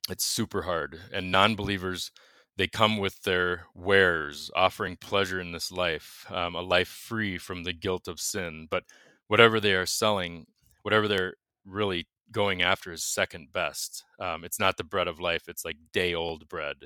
it's 0.09 0.25
super 0.25 0.63
hard. 0.63 0.99
And 1.13 1.33
non 1.33 1.55
believers, 1.57 2.11
they 2.57 2.69
come 2.69 2.99
with 2.99 3.23
their 3.23 3.67
wares, 3.75 4.51
offering 4.55 4.97
pleasure 4.97 5.41
in 5.41 5.53
this 5.53 5.71
life, 5.71 6.27
um, 6.31 6.55
a 6.55 6.63
life 6.63 6.89
free 6.89 7.39
from 7.39 7.65
the 7.65 7.73
guilt 7.73 8.09
of 8.09 8.21
sin. 8.21 8.67
But 8.71 8.85
whatever 9.29 9.61
they 9.61 9.75
are 9.75 9.87
selling, 9.87 10.47
whatever 10.83 11.09
they're 11.09 11.35
really 11.65 12.07
going 12.33 12.63
after 12.63 12.93
is 12.93 13.05
second 13.05 13.53
best. 13.53 14.05
Um, 14.21 14.45
it's 14.45 14.59
not 14.59 14.77
the 14.77 14.85
bread 14.85 15.09
of 15.09 15.21
life, 15.21 15.45
it's 15.49 15.65
like 15.65 15.77
day 15.93 16.15
old 16.15 16.49
bread. 16.49 16.77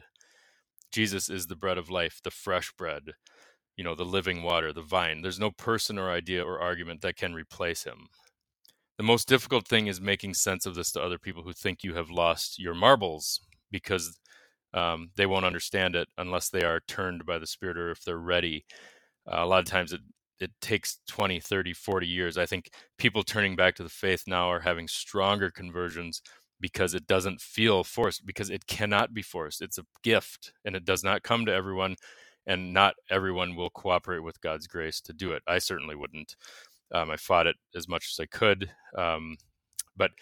Jesus 0.92 1.28
is 1.30 1.46
the 1.46 1.56
bread 1.56 1.78
of 1.78 1.90
life, 1.90 2.20
the 2.22 2.30
fresh 2.30 2.72
bread, 2.72 3.12
you 3.76 3.84
know, 3.84 3.94
the 3.94 4.04
living 4.04 4.42
water, 4.42 4.72
the 4.72 4.82
vine. 4.82 5.22
There's 5.22 5.38
no 5.38 5.50
person 5.50 5.98
or 5.98 6.10
idea 6.10 6.44
or 6.44 6.60
argument 6.60 7.02
that 7.02 7.16
can 7.16 7.32
replace 7.34 7.84
him. 7.84 8.08
The 9.00 9.04
most 9.04 9.28
difficult 9.28 9.66
thing 9.66 9.86
is 9.86 9.98
making 9.98 10.34
sense 10.34 10.66
of 10.66 10.74
this 10.74 10.92
to 10.92 11.00
other 11.00 11.18
people 11.18 11.42
who 11.42 11.54
think 11.54 11.82
you 11.82 11.94
have 11.94 12.10
lost 12.10 12.58
your 12.58 12.74
marbles 12.74 13.40
because 13.70 14.18
um, 14.74 15.08
they 15.16 15.24
won't 15.24 15.46
understand 15.46 15.96
it 15.96 16.08
unless 16.18 16.50
they 16.50 16.64
are 16.64 16.80
turned 16.80 17.24
by 17.24 17.38
the 17.38 17.46
Spirit 17.46 17.78
or 17.78 17.90
if 17.90 18.04
they're 18.04 18.18
ready. 18.18 18.66
Uh, 19.26 19.36
a 19.38 19.46
lot 19.46 19.60
of 19.60 19.64
times 19.64 19.94
it 19.94 20.02
it 20.38 20.50
takes 20.60 20.98
20 21.08 21.40
30 21.40 21.72
40 21.72 22.06
years. 22.06 22.36
I 22.36 22.44
think 22.44 22.72
people 22.98 23.22
turning 23.22 23.56
back 23.56 23.74
to 23.76 23.82
the 23.82 23.88
faith 23.88 24.24
now 24.26 24.50
are 24.50 24.60
having 24.60 24.86
stronger 24.86 25.50
conversions 25.50 26.20
because 26.60 26.92
it 26.92 27.06
doesn't 27.06 27.40
feel 27.40 27.82
forced 27.82 28.26
because 28.26 28.50
it 28.50 28.66
cannot 28.66 29.14
be 29.14 29.22
forced. 29.22 29.62
It's 29.62 29.78
a 29.78 29.86
gift 30.02 30.52
and 30.66 30.76
it 30.76 30.84
does 30.84 31.02
not 31.02 31.22
come 31.22 31.46
to 31.46 31.54
everyone 31.54 31.96
and 32.46 32.74
not 32.74 32.96
everyone 33.08 33.56
will 33.56 33.70
cooperate 33.70 34.22
with 34.22 34.42
god's 34.42 34.66
grace 34.66 35.00
to 35.02 35.14
do 35.14 35.32
it. 35.32 35.42
I 35.46 35.58
certainly 35.58 35.94
wouldn't 35.94 36.36
um, 36.94 37.10
i 37.10 37.16
fought 37.16 37.46
it 37.48 37.56
as 37.76 37.88
much 37.88 38.10
as 38.14 38.22
i 38.22 38.26
could 38.26 38.70
um, 38.98 39.36
but 39.96 40.12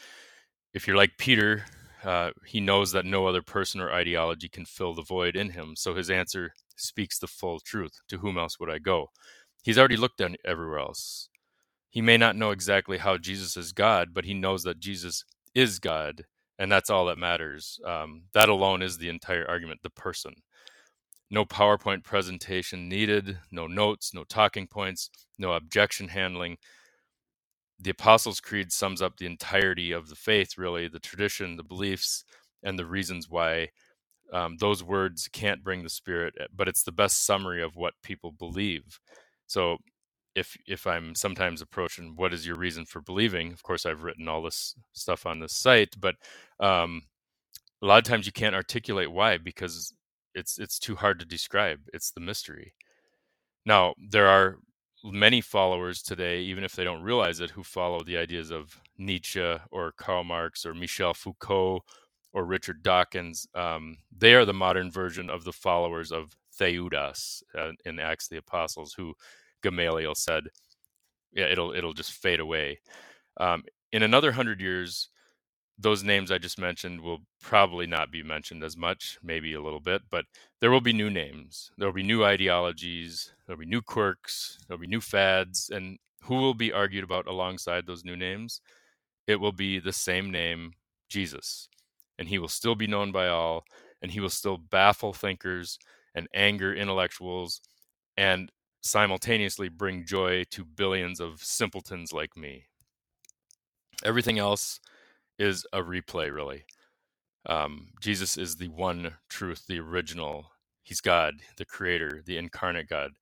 if 0.75 0.87
you're 0.87 0.97
like 0.97 1.13
peter 1.19 1.65
uh, 2.05 2.31
he 2.47 2.61
knows 2.61 2.93
that 2.93 3.07
no 3.07 3.27
other 3.27 3.43
person 3.43 3.81
or 3.81 3.93
ideology 3.93 4.49
can 4.49 4.65
fill 4.67 4.95
the 4.95 5.03
void 5.03 5.37
in 5.37 5.51
him 5.51 5.75
so 5.77 5.95
his 5.95 6.11
answer 6.11 6.53
speaks 6.77 7.19
the 7.19 7.27
full 7.29 7.61
truth 7.61 8.01
to 8.09 8.19
whom 8.19 8.39
else 8.39 8.61
would 8.61 8.71
i 8.71 8.79
go 8.79 9.09
He's 9.65 9.79
already 9.79 9.99
looked 9.99 10.21
at 10.23 10.33
everywhere 10.45 10.81
else. 10.81 11.29
He 11.91 12.03
may 12.03 12.17
not 12.19 12.37
know 12.37 12.51
exactly 12.53 12.99
how 12.99 13.19
Jesus 13.19 13.57
is 13.57 13.73
God, 13.73 14.11
but 14.15 14.25
he 14.27 14.35
knows 14.35 14.65
that 14.65 14.81
Jesus 14.81 15.25
is 15.55 15.79
God, 15.79 16.25
and 16.59 16.73
that's 16.73 16.91
all 16.91 17.07
that 17.07 17.19
matters. 17.19 17.81
Um, 17.87 18.25
that 18.35 18.49
alone 18.51 18.83
is 18.83 18.99
the 18.99 19.09
entire 19.11 19.49
argument, 19.49 19.81
the 19.83 19.91
person. 19.91 20.35
No 21.31 21.45
PowerPoint 21.45 22.05
presentation 22.05 22.89
needed, 22.89 23.39
no 23.51 23.67
notes, 23.67 24.15
no 24.15 24.25
talking 24.25 24.67
points, 24.67 25.11
no 25.39 25.53
objection 25.53 26.09
handling. 26.09 26.57
The 27.81 27.91
Apostles' 27.91 28.41
Creed 28.41 28.73
sums 28.73 29.03
up 29.03 29.17
the 29.17 29.27
entirety 29.27 29.93
of 29.93 30.09
the 30.09 30.17
faith, 30.17 30.59
really, 30.59 30.89
the 30.89 30.99
tradition, 30.99 31.57
the 31.57 31.63
beliefs, 31.63 32.25
and 32.63 32.79
the 32.79 32.87
reasons 32.87 33.29
why 33.29 33.69
um, 34.33 34.57
those 34.59 34.83
words 34.83 35.29
can't 35.33 35.63
bring 35.65 35.83
the 35.83 35.91
Spirit, 35.91 36.35
but 36.55 36.69
it's 36.69 36.83
the 36.83 36.93
best 36.93 37.25
summary 37.25 37.63
of 37.63 37.77
what 37.77 37.95
people 38.03 38.33
believe. 38.33 38.99
So 39.47 39.79
if 40.35 40.57
if 40.67 40.87
I'm 40.87 41.15
sometimes 41.15 41.63
approaching 41.63 42.15
what 42.17 42.35
is 42.35 42.47
your 42.47 42.57
reason 42.57 42.85
for 42.87 43.01
believing, 43.01 43.53
of 43.53 43.63
course 43.63 43.87
I've 43.87 44.03
written 44.03 44.29
all 44.29 44.43
this 44.43 44.75
stuff 44.93 45.27
on 45.27 45.41
this 45.41 45.57
site, 45.57 45.95
but 45.99 46.17
um, 46.61 47.03
a 47.83 47.87
lot 47.87 47.99
of 47.99 48.05
times 48.05 48.27
you 48.27 48.33
can't 48.33 48.55
articulate 48.55 49.11
why 49.13 49.39
because 49.39 49.95
it's 50.39 50.59
it's 50.59 50.79
too 50.79 50.97
hard 50.97 51.19
to 51.21 51.27
describe. 51.27 51.81
It's 51.93 52.11
the 52.13 52.21
mystery. 52.21 52.75
Now 53.67 53.95
there 54.11 54.29
are 54.29 54.59
many 55.05 55.41
followers 55.41 56.03
today, 56.03 56.41
even 56.41 56.65
if 56.65 56.75
they 56.75 56.85
don't 56.85 57.03
realize 57.03 57.41
it, 57.41 57.51
who 57.51 57.63
follow 57.63 58.03
the 58.03 58.17
ideas 58.17 58.51
of 58.51 58.81
Nietzsche 58.97 59.57
or 59.71 59.93
Karl 59.93 60.25
Marx 60.25 60.67
or 60.67 60.75
Michel 60.75 61.15
Foucault 61.15 61.83
or 62.33 62.45
Richard 62.45 62.83
Dawkins. 62.83 63.47
Um, 63.55 63.99
they 64.17 64.35
are 64.35 64.45
the 64.45 64.55
modern 64.55 64.91
version 64.91 65.31
of 65.31 65.45
the 65.45 65.53
followers 65.53 66.13
of 66.13 66.37
Theudas 66.59 67.43
uh, 67.57 67.73
in 67.85 67.99
Acts 67.99 68.27
of 68.27 68.31
the 68.31 68.39
Apostles, 68.39 68.95
who 68.95 69.15
Gamaliel 69.63 70.15
said, 70.15 70.45
"Yeah, 71.33 71.47
it'll 71.47 71.73
it'll 71.73 71.95
just 71.95 72.13
fade 72.13 72.41
away." 72.41 72.81
Um, 73.39 73.65
in 73.93 74.03
another 74.03 74.33
hundred 74.33 74.61
years, 74.61 75.09
those 75.79 76.03
names 76.03 76.33
I 76.33 76.39
just 76.39 76.59
mentioned 76.59 77.01
will 77.01 77.21
probably 77.41 77.87
not 77.87 78.11
be 78.11 78.23
mentioned 78.23 78.65
as 78.65 78.77
much, 78.77 79.19
maybe 79.23 79.55
a 79.55 79.63
little 79.63 79.81
bit, 79.81 80.03
but 80.11 80.25
there 80.61 80.71
will 80.71 80.81
be 80.81 80.93
new 80.93 81.09
names. 81.09 81.71
There 81.79 81.87
will 81.87 81.95
be 81.95 82.03
new 82.03 82.25
ideologies. 82.25 83.33
There'll 83.47 83.61
be 83.61 83.67
new 83.67 83.83
quirks. 83.83 84.59
There'll 84.67 84.81
be 84.81 84.89
new 84.89 85.01
fads, 85.01 85.71
and 85.73 85.99
who 86.23 86.35
will 86.37 86.55
be 86.55 86.73
argued 86.73 87.05
about 87.05 87.29
alongside 87.29 87.87
those 87.87 88.05
new 88.05 88.17
names? 88.17 88.61
It 89.29 89.37
will 89.37 89.53
be 89.53 89.79
the 89.79 89.93
same 89.93 90.31
name, 90.31 90.73
Jesus, 91.09 91.69
and 92.19 92.29
he 92.29 92.39
will 92.39 92.49
still 92.49 92.75
be 92.75 92.87
known 92.89 93.13
by 93.13 93.29
all, 93.29 93.65
and 94.03 94.11
he 94.11 94.21
will 94.21 94.31
still 94.31 94.59
baffle 94.59 95.13
thinkers 95.13 95.79
and 96.15 96.27
anger 96.35 96.75
intellectuals 96.75 97.61
and 98.17 98.51
simultaneously 98.81 99.69
bring 99.69 100.05
joy 100.05 100.45
to 100.51 100.65
billions 100.65 101.21
of 101.21 101.43
simpletons 101.43 102.13
like 102.13 102.37
me. 102.37 102.65
Everything 104.05 104.39
else 104.39 104.81
is 105.39 105.67
a 105.73 105.81
replay, 105.81 106.33
really. 106.33 106.65
Um, 107.47 107.89
Jesus 108.01 108.37
is 108.37 108.57
the 108.57 108.69
one 108.69 109.15
truth, 109.29 109.65
the 109.69 109.79
original. 109.81 110.51
He's 110.83 111.01
God, 111.01 111.35
the 111.57 111.65
creator, 111.65 112.23
the 112.25 112.37
incarnate 112.39 112.89
God. 112.89 113.13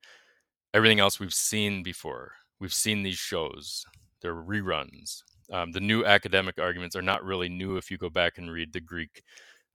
Everything 0.75 1.01
else 1.01 1.21
we've 1.21 1.33
seen 1.35 1.83
before. 1.83 2.33
We've 2.61 2.73
seen 2.73 3.03
these 3.03 3.19
shows, 3.19 3.85
they're 4.23 4.35
reruns. 4.35 5.23
Um, 5.53 5.73
the 5.73 5.81
new 5.81 6.05
academic 6.05 6.59
arguments 6.59 6.97
are 6.97 7.03
not 7.03 7.25
really 7.25 7.49
new 7.49 7.77
if 7.77 7.91
you 7.91 7.99
go 7.99 8.11
back 8.11 8.39
and 8.39 8.51
read 8.51 8.73
the 8.73 8.81
Greek 8.81 9.23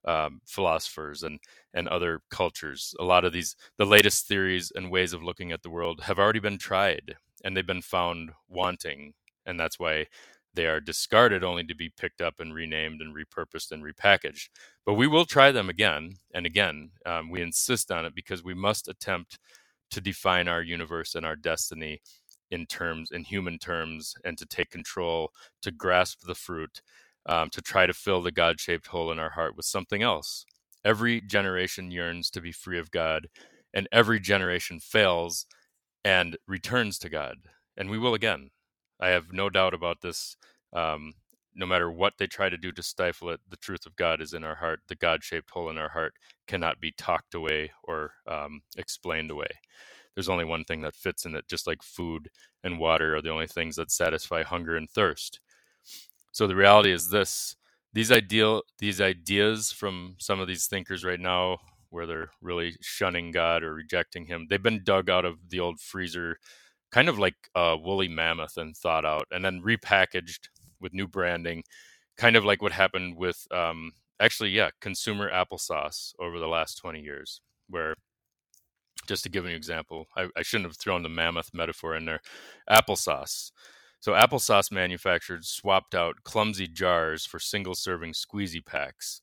um, 0.04 0.40
philosophers 0.46 1.22
and 1.22 1.38
and 1.74 1.88
other 1.88 2.20
cultures. 2.30 2.94
A 2.98 3.04
lot 3.04 3.24
of 3.24 3.32
these, 3.32 3.56
the 3.78 3.86
latest 3.86 4.26
theories 4.26 4.72
and 4.74 4.90
ways 4.90 5.12
of 5.12 5.22
looking 5.22 5.52
at 5.52 5.62
the 5.62 5.70
world, 5.70 6.02
have 6.02 6.18
already 6.18 6.40
been 6.40 6.58
tried 6.58 7.16
and 7.44 7.56
they've 7.56 7.66
been 7.66 7.82
found 7.82 8.32
wanting, 8.48 9.14
and 9.46 9.58
that's 9.58 9.78
why 9.78 10.06
they 10.54 10.66
are 10.66 10.80
discarded 10.80 11.44
only 11.44 11.64
to 11.64 11.74
be 11.74 11.90
picked 11.90 12.20
up 12.20 12.40
and 12.40 12.54
renamed 12.54 13.00
and 13.00 13.14
repurposed 13.14 13.72
and 13.72 13.82
repackaged. 13.84 14.48
But 14.86 14.94
we 14.94 15.06
will 15.06 15.24
try 15.24 15.52
them 15.52 15.68
again 15.68 16.14
and 16.34 16.46
again. 16.46 16.90
Um, 17.06 17.30
we 17.30 17.42
insist 17.42 17.90
on 17.90 18.04
it 18.04 18.14
because 18.14 18.44
we 18.44 18.54
must 18.54 18.88
attempt 18.88 19.38
to 19.90 20.00
define 20.00 20.48
our 20.48 20.62
universe 20.62 21.14
and 21.14 21.26
our 21.26 21.36
destiny 21.36 22.00
in 22.50 22.66
terms 22.66 23.10
in 23.10 23.24
human 23.24 23.58
terms 23.58 24.14
and 24.24 24.36
to 24.38 24.46
take 24.46 24.70
control 24.70 25.30
to 25.62 25.70
grasp 25.70 26.20
the 26.26 26.34
fruit 26.34 26.82
um, 27.26 27.50
to 27.50 27.62
try 27.62 27.86
to 27.86 27.92
fill 27.92 28.22
the 28.22 28.32
God 28.32 28.60
shaped 28.60 28.88
hole 28.88 29.12
in 29.12 29.18
our 29.18 29.30
heart 29.30 29.56
with 29.56 29.66
something 29.66 30.02
else. 30.02 30.44
Every 30.84 31.20
generation 31.20 31.90
yearns 31.90 32.30
to 32.30 32.40
be 32.40 32.52
free 32.52 32.78
of 32.78 32.90
God, 32.90 33.28
and 33.72 33.88
every 33.92 34.18
generation 34.18 34.80
fails 34.80 35.46
and 36.04 36.36
returns 36.48 36.98
to 37.00 37.08
God. 37.08 37.36
And 37.76 37.90
we 37.90 37.98
will 37.98 38.14
again. 38.14 38.50
I 39.02 39.10
have 39.10 39.32
no 39.34 39.50
doubt 39.50 39.74
about 39.74 40.02
this. 40.02 40.36
Um, 40.74 41.14
no 41.56 41.66
matter 41.66 41.92
what 41.92 42.14
they 42.18 42.28
try 42.28 42.50
to 42.50 42.58
do 42.58 42.72
to 42.72 42.84
stifle 42.84 43.30
it, 43.30 43.40
the 43.50 43.58
truth 43.58 43.86
of 43.86 43.96
God 43.96 44.22
is 44.22 44.34
in 44.34 44.44
our 44.44 44.56
heart. 44.56 44.82
The 44.88 44.96
God 44.96 45.24
shaped 45.24 45.50
hole 45.52 45.70
in 45.70 45.78
our 45.78 45.90
heart 45.90 46.14
cannot 46.48 46.80
be 46.80 46.92
talked 46.92 47.34
away 47.34 47.72
or 47.84 48.12
um, 48.28 48.62
explained 48.78 49.32
away. 49.32 49.50
There's 50.16 50.30
only 50.30 50.46
one 50.46 50.64
thing 50.64 50.82
that 50.82 50.96
fits 50.96 51.26
in 51.26 51.36
it, 51.36 51.48
just 51.48 51.66
like 51.68 51.82
food 51.82 52.30
and 52.64 52.80
water 52.80 53.16
are 53.16 53.22
the 53.22 53.30
only 53.32 53.48
things 53.48 53.76
that 53.76 53.92
satisfy 53.92 54.44
hunger 54.44 54.76
and 54.76 54.90
thirst. 54.90 55.40
So 56.32 56.46
the 56.48 56.56
reality 56.56 56.92
is 56.92 57.10
this: 57.10 57.56
these 57.92 58.12
ideal 58.12 58.62
these 58.78 59.00
ideas 59.00 59.72
from 59.72 60.16
some 60.18 60.40
of 60.40 60.48
these 60.48 60.66
thinkers 60.68 61.04
right 61.04 61.20
now, 61.20 61.58
where 61.90 62.06
they're 62.06 62.30
really 62.42 62.76
shunning 62.82 63.32
God 63.32 63.64
or 63.64 63.74
rejecting 63.74 64.26
Him, 64.26 64.46
they've 64.50 64.62
been 64.62 64.84
dug 64.84 65.10
out 65.10 65.24
of 65.26 65.50
the 65.50 65.60
old 65.60 65.80
freezer, 65.80 66.38
kind 66.92 67.08
of 67.08 67.18
like 67.18 67.36
a 67.54 67.76
woolly 67.76 68.08
mammoth, 68.08 68.56
and 68.56 68.76
thought 68.76 69.04
out, 69.04 69.26
and 69.30 69.44
then 69.44 69.62
repackaged 69.62 70.48
with 70.80 70.92
new 70.94 71.08
branding, 71.08 71.64
kind 72.16 72.36
of 72.36 72.44
like 72.44 72.62
what 72.62 72.72
happened 72.72 73.16
with 73.16 73.46
um, 73.52 73.92
actually, 74.20 74.50
yeah, 74.50 74.70
consumer 74.80 75.30
applesauce 75.30 76.14
over 76.20 76.38
the 76.38 76.48
last 76.48 76.76
twenty 76.78 77.00
years, 77.00 77.40
where 77.68 77.94
just 79.06 79.24
to 79.24 79.30
give 79.30 79.44
an 79.46 79.52
example, 79.52 80.06
I, 80.16 80.28
I, 80.36 80.42
shouldn't 80.42 80.68
have 80.68 80.76
thrown 80.76 81.02
the 81.02 81.08
mammoth 81.08 81.50
metaphor 81.52 81.96
in 81.96 82.04
there. 82.04 82.20
Applesauce 82.70 83.50
So 84.00 84.12
applesauce 84.12 84.70
manufacturers 84.70 85.48
swapped 85.48 85.94
out 85.94 86.16
clumsy 86.24 86.68
jars 86.68 87.26
for 87.26 87.38
single 87.38 87.74
serving 87.74 88.12
squeezy 88.12 88.64
packs. 88.64 89.22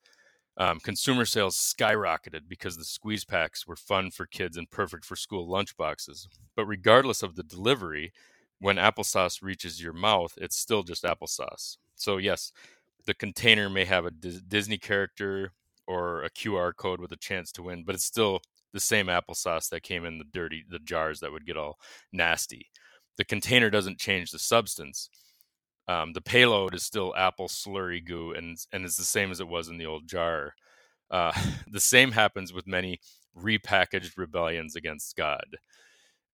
Um, 0.60 0.82
consumer 0.82 1.24
sales 1.24 1.56
skyrocketed 1.56 2.42
because 2.50 2.76
the 2.76 2.84
squeeze 2.84 3.24
packs 3.24 3.66
were 3.66 3.78
fun 3.78 4.12
for 4.12 4.26
kids 4.26 4.58
and 4.58 4.70
perfect 4.70 5.06
for 5.06 5.16
school 5.16 5.48
lunchboxes. 5.48 6.28
But 6.54 6.66
regardless 6.66 7.24
of 7.24 7.36
the 7.36 7.44
delivery, 7.44 8.12
when 8.60 8.76
applesauce 8.76 9.42
reaches 9.42 9.82
your 9.82 9.94
mouth, 9.94 10.38
it's 10.38 10.58
still 10.58 10.84
just 10.84 11.06
applesauce. 11.06 11.78
So, 11.96 12.18
yes, 12.18 12.52
the 13.06 13.14
container 13.14 13.70
may 13.70 13.86
have 13.86 14.06
a 14.06 14.12
D- 14.12 14.42
Disney 14.46 14.78
character 14.78 15.54
or 15.88 16.24
a 16.24 16.30
QR 16.30 16.76
code 16.76 17.00
with 17.00 17.14
a 17.14 17.18
chance 17.18 17.54
to 17.54 17.64
win, 17.64 17.84
but 17.86 17.96
it's 17.96 18.04
still 18.04 18.42
the 18.74 18.82
same 18.82 19.08
applesauce 19.08 19.70
that 19.70 19.82
came 19.84 20.06
in 20.06 20.18
the 20.18 20.26
dirty 20.26 20.64
the 20.70 20.80
jars 20.80 21.22
that 21.22 21.32
would 21.32 21.46
get 21.46 21.58
all 21.58 21.80
nasty. 22.12 22.68
The 23.18 23.24
container 23.26 23.70
doesn't 23.70 23.98
change 23.98 24.32
the 24.32 24.40
substance. 24.40 25.10
Um, 25.90 26.14
the 26.14 26.22
payload 26.22 26.76
is 26.76 26.84
still 26.84 27.16
apple 27.18 27.48
slurry 27.48 28.06
goo, 28.06 28.32
and 28.34 28.58
and 28.72 28.86
it's 28.86 28.96
the 28.98 29.04
same 29.04 29.32
as 29.32 29.40
it 29.40 29.48
was 29.48 29.70
in 29.70 29.80
the 29.80 29.88
old 29.88 30.08
jar. 30.08 30.54
Uh, 31.10 31.34
the 31.68 31.80
same 31.80 32.12
happens 32.12 32.54
with 32.54 32.68
many 32.68 33.00
repackaged 33.36 34.16
rebellions 34.16 34.76
against 34.76 35.16
God. 35.16 35.58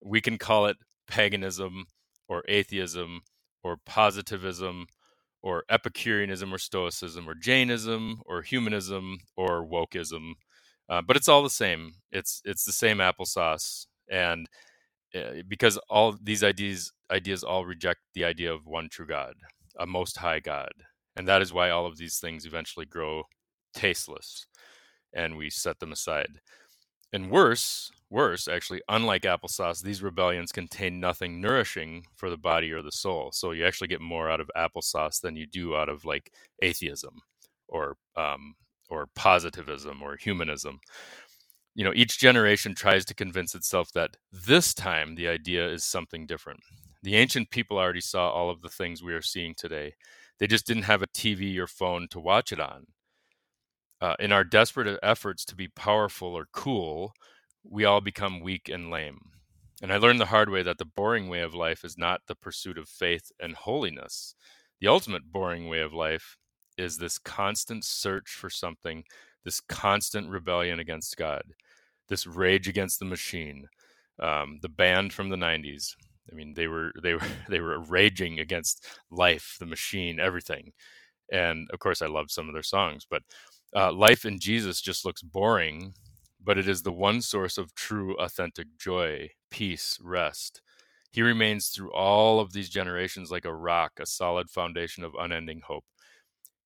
We 0.04 0.20
can 0.20 0.38
call 0.38 0.66
it 0.66 0.76
paganism 1.08 1.86
or 2.28 2.44
atheism 2.50 3.22
or 3.64 3.78
positivism 3.86 4.88
or 5.42 5.64
Epicureanism 5.70 6.54
or 6.54 6.58
Stoicism 6.58 7.30
or 7.30 7.36
Jainism 7.36 8.22
or 8.26 8.42
humanism 8.42 9.20
or 9.38 9.66
wokeism, 9.66 10.34
uh, 10.90 11.02
but 11.02 11.16
it's 11.16 11.30
all 11.30 11.44
the 11.44 11.50
same. 11.50 11.94
It's 12.12 12.42
it's 12.44 12.66
the 12.66 12.74
same 12.74 12.98
applesauce, 12.98 13.86
and 14.12 14.50
because 15.48 15.78
all 15.90 16.18
these 16.22 16.44
ideas 16.44 16.92
ideas 17.12 17.44
all 17.44 17.66
reject 17.66 18.00
the 18.14 18.26
idea 18.26 18.54
of 18.54 18.66
one 18.66 18.90
true 18.90 19.08
God, 19.08 19.34
a 19.80 19.86
most 19.88 20.18
high 20.18 20.40
God, 20.40 20.72
and 21.16 21.28
that 21.28 21.42
is 21.42 21.54
why 21.54 21.70
all 21.70 21.86
of 21.86 21.98
these 21.98 22.20
things 22.20 22.46
eventually 22.46 22.86
grow 22.86 23.24
tasteless, 23.74 24.48
and 25.14 25.38
we 25.38 25.50
set 25.50 25.80
them 25.80 25.92
aside. 25.92 26.40
And 27.14 27.32
worse, 27.32 27.92
worse, 28.10 28.48
actually, 28.48 28.82
unlike 28.90 29.24
applesauce, 29.24 29.82
these 29.82 30.04
rebellions 30.04 30.52
contain 30.52 31.00
nothing 31.00 31.40
nourishing 31.40 32.04
for 32.16 32.30
the 32.30 32.38
body 32.38 32.72
or 32.72 32.82
the 32.82 32.92
soul. 32.92 33.32
So 33.32 33.52
you 33.52 33.66
actually 33.66 33.88
get 33.88 34.02
more 34.02 34.30
out 34.30 34.42
of 34.42 34.52
applesauce 34.58 35.22
than 35.22 35.36
you 35.38 35.48
do 35.48 35.76
out 35.76 35.90
of 35.90 36.04
like 36.06 36.32
atheism 36.62 37.22
or 37.70 37.96
um, 38.18 38.56
or 38.90 39.08
positivism 39.16 40.02
or 40.04 40.18
humanism. 40.18 40.80
You 41.76 41.84
know, 41.84 41.94
each 41.94 42.18
generation 42.20 42.74
tries 42.74 43.06
to 43.06 43.14
convince 43.16 43.54
itself 43.54 43.92
that 43.94 44.18
this 44.32 44.74
time 44.74 45.16
the 45.16 45.28
idea 45.28 45.68
is 45.70 45.84
something 45.84 46.26
different. 46.26 46.62
The 47.04 47.16
ancient 47.16 47.52
people 47.52 47.78
already 47.78 48.02
saw 48.02 48.30
all 48.30 48.50
of 48.50 48.62
the 48.62 48.70
things 48.70 49.04
we 49.04 49.14
are 49.14 49.22
seeing 49.22 49.54
today. 49.56 49.94
They 50.40 50.48
just 50.48 50.66
didn't 50.66 50.84
have 50.84 51.02
a 51.02 51.08
TV 51.08 51.58
or 51.60 51.68
phone 51.68 52.08
to 52.12 52.20
watch 52.20 52.52
it 52.52 52.60
on 52.60 52.88
uh, 54.02 54.16
in 54.20 54.32
our 54.32 54.44
desperate 54.44 55.00
efforts 55.02 55.46
to 55.46 55.56
be 55.56 55.68
powerful 55.68 56.30
or 56.30 56.48
cool, 56.52 57.14
we 57.64 57.86
all 57.86 58.02
become 58.02 58.40
weak 58.42 58.70
and 58.70 58.90
lame. 58.92 59.20
And 59.82 59.92
I 59.92 59.98
learned 59.98 60.20
the 60.22 60.28
hard 60.28 60.50
way 60.50 60.64
that 60.64 60.78
the 60.78 60.86
boring 60.86 61.28
way 61.28 61.42
of 61.42 61.54
life 61.54 61.84
is 61.84 61.98
not 61.98 62.22
the 62.28 62.36
pursuit 62.36 62.78
of 62.78 62.88
faith 62.88 63.32
and 63.40 63.56
holiness. 63.56 64.36
The 64.80 64.88
ultimate 64.88 65.32
boring 65.32 65.68
way 65.70 65.80
of 65.82 65.94
life 65.94 66.38
is 66.78 66.98
this 66.98 67.18
constant 67.18 67.84
search 67.84 68.30
for 68.30 68.50
something, 68.50 69.04
this 69.46 69.62
constant 69.62 70.30
rebellion 70.30 70.80
against 70.80 71.16
God, 71.16 71.44
this 72.10 72.28
rage 72.28 72.68
against 72.68 73.00
the 73.00 73.06
machine. 73.06 73.68
Um, 74.20 74.60
the 74.62 74.70
band 74.70 75.12
from 75.12 75.30
the 75.30 75.36
90s. 75.36 75.94
I 76.32 76.36
mean, 76.36 76.54
they 76.54 76.68
were 76.68 76.92
they 77.04 77.14
were 77.14 77.28
they 77.50 77.60
were 77.60 77.80
raging 77.80 78.40
against 78.40 78.88
life, 79.12 79.58
the 79.60 79.66
machine, 79.66 80.20
everything. 80.20 80.72
And 81.32 81.70
of 81.74 81.80
course, 81.80 82.02
I 82.02 82.08
love 82.08 82.32
some 82.32 82.48
of 82.48 82.54
their 82.54 82.64
songs, 82.64 83.06
but 83.10 83.24
uh, 83.76 83.92
life 83.92 84.26
in 84.26 84.40
Jesus 84.40 84.82
just 84.82 85.06
looks 85.06 85.22
boring, 85.22 85.94
but 86.44 86.58
it 86.58 86.68
is 86.68 86.84
the 86.84 86.92
one 86.94 87.22
source 87.22 87.58
of 87.58 87.76
true, 87.76 88.16
authentic 88.18 88.68
joy, 88.80 89.30
peace, 89.52 89.98
rest. 90.02 90.62
He 91.12 91.22
remains 91.22 91.68
through 91.70 91.94
all 91.94 92.40
of 92.40 92.54
these 92.54 92.70
generations 92.70 93.32
like 93.32 93.46
a 93.46 93.54
rock, 93.54 93.94
a 94.00 94.06
solid 94.06 94.50
foundation 94.50 95.04
of 95.04 95.16
unending 95.20 95.62
hope. 95.66 95.86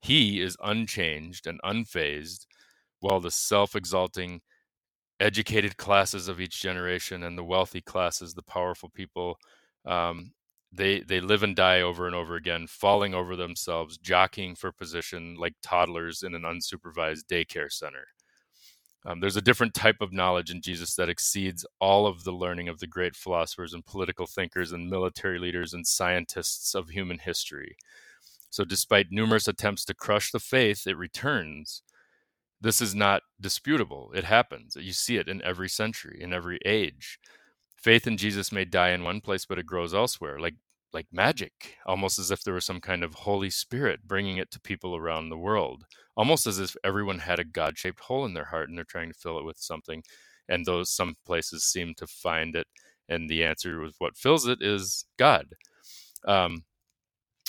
He 0.01 0.41
is 0.41 0.57
unchanged 0.63 1.47
and 1.47 1.59
unfazed, 1.63 2.45
while 2.99 3.19
the 3.19 3.31
self 3.31 3.75
exalting, 3.75 4.41
educated 5.19 5.77
classes 5.77 6.27
of 6.27 6.39
each 6.41 6.61
generation 6.61 7.23
and 7.23 7.37
the 7.37 7.43
wealthy 7.43 7.81
classes, 7.81 8.33
the 8.33 8.43
powerful 8.43 8.89
people, 8.89 9.37
um, 9.85 10.31
they 10.71 11.01
they 11.01 11.19
live 11.21 11.43
and 11.43 11.55
die 11.55 11.81
over 11.81 12.05
and 12.05 12.15
over 12.15 12.35
again, 12.35 12.67
falling 12.67 13.13
over 13.13 13.35
themselves, 13.35 13.97
jockeying 13.97 14.55
for 14.55 14.71
position 14.71 15.35
like 15.39 15.55
toddlers 15.63 16.23
in 16.23 16.35
an 16.35 16.43
unsupervised 16.43 17.25
daycare 17.29 17.71
center. 17.71 18.05
Um, 19.05 19.21
there's 19.21 19.37
a 19.37 19.41
different 19.41 19.73
type 19.73 19.97
of 20.01 20.11
knowledge 20.11 20.51
in 20.51 20.61
Jesus 20.61 20.95
that 20.95 21.09
exceeds 21.09 21.65
all 21.79 22.05
of 22.05 22.23
the 22.23 22.33
learning 22.33 22.67
of 22.67 22.79
the 22.79 22.87
great 22.87 23.15
philosophers 23.15 23.73
and 23.73 23.85
political 23.85 24.27
thinkers 24.27 24.73
and 24.73 24.89
military 24.89 25.39
leaders 25.39 25.73
and 25.73 25.87
scientists 25.87 26.75
of 26.75 26.89
human 26.89 27.17
history. 27.19 27.77
So, 28.49 28.65
despite 28.65 29.07
numerous 29.11 29.47
attempts 29.47 29.85
to 29.85 29.93
crush 29.93 30.31
the 30.31 30.39
faith, 30.39 30.85
it 30.85 30.97
returns. 30.97 31.81
This 32.61 32.81
is 32.81 32.95
not 32.95 33.23
disputable. 33.41 34.11
It 34.15 34.25
happens. 34.25 34.75
You 34.75 34.93
see 34.93 35.17
it 35.17 35.29
in 35.29 35.41
every 35.43 35.69
century, 35.69 36.19
in 36.21 36.33
every 36.33 36.59
age 36.65 37.19
faith 37.77 38.07
in 38.07 38.17
Jesus 38.17 38.51
may 38.51 38.65
die 38.65 38.91
in 38.91 39.03
one 39.03 39.21
place, 39.21 39.45
but 39.45 39.59
it 39.59 39.65
grows 39.65 39.93
elsewhere, 39.93 40.39
like 40.39 40.55
like 40.93 41.07
magic, 41.11 41.75
almost 41.87 42.19
as 42.19 42.31
if 42.31 42.43
there 42.43 42.53
was 42.53 42.65
some 42.65 42.81
kind 42.81 43.03
of 43.03 43.13
Holy 43.15 43.49
Spirit 43.49 44.07
bringing 44.07 44.37
it 44.37 44.51
to 44.51 44.61
people 44.61 44.95
around 44.95 45.29
the 45.29 45.37
world, 45.37 45.85
almost 46.17 46.47
as 46.47 46.59
if 46.59 46.75
everyone 46.85 47.19
had 47.19 47.39
a 47.39 47.43
God 47.43 47.77
shaped 47.77 47.99
hole 47.99 48.25
in 48.25 48.33
their 48.33 48.45
heart 48.45 48.69
and 48.69 48.77
they're 48.77 48.85
trying 48.85 49.11
to 49.11 49.19
fill 49.19 49.39
it 49.39 49.45
with 49.45 49.57
something. 49.57 50.03
And 50.49 50.65
those 50.65 50.89
some 50.91 51.15
places 51.25 51.65
seem 51.65 51.95
to 51.97 52.07
find 52.07 52.55
it. 52.55 52.67
And 53.09 53.29
the 53.29 53.43
answer 53.43 53.81
with 53.81 53.95
what 53.99 54.17
fills 54.17 54.47
it 54.47 54.59
is 54.61 55.05
God. 55.17 55.47
Um, 56.25 56.63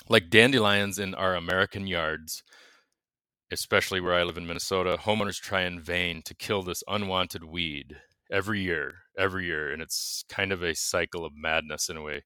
like 0.08 0.30
dandelions 0.30 0.98
in 0.98 1.14
our 1.14 1.36
American 1.36 1.86
yards, 1.86 2.42
especially 3.52 4.00
where 4.00 4.14
I 4.14 4.22
live 4.22 4.36
in 4.36 4.46
Minnesota, 4.46 4.96
homeowners 5.00 5.40
try 5.40 5.62
in 5.62 5.80
vain 5.80 6.22
to 6.22 6.34
kill 6.34 6.62
this 6.62 6.82
unwanted 6.88 7.44
weed 7.44 7.96
every 8.30 8.60
year, 8.60 8.94
every 9.18 9.46
year, 9.46 9.72
and 9.72 9.82
it's 9.82 10.24
kind 10.28 10.52
of 10.52 10.62
a 10.62 10.74
cycle 10.74 11.24
of 11.24 11.32
madness 11.34 11.88
in 11.88 11.96
a 11.96 12.02
way 12.02 12.22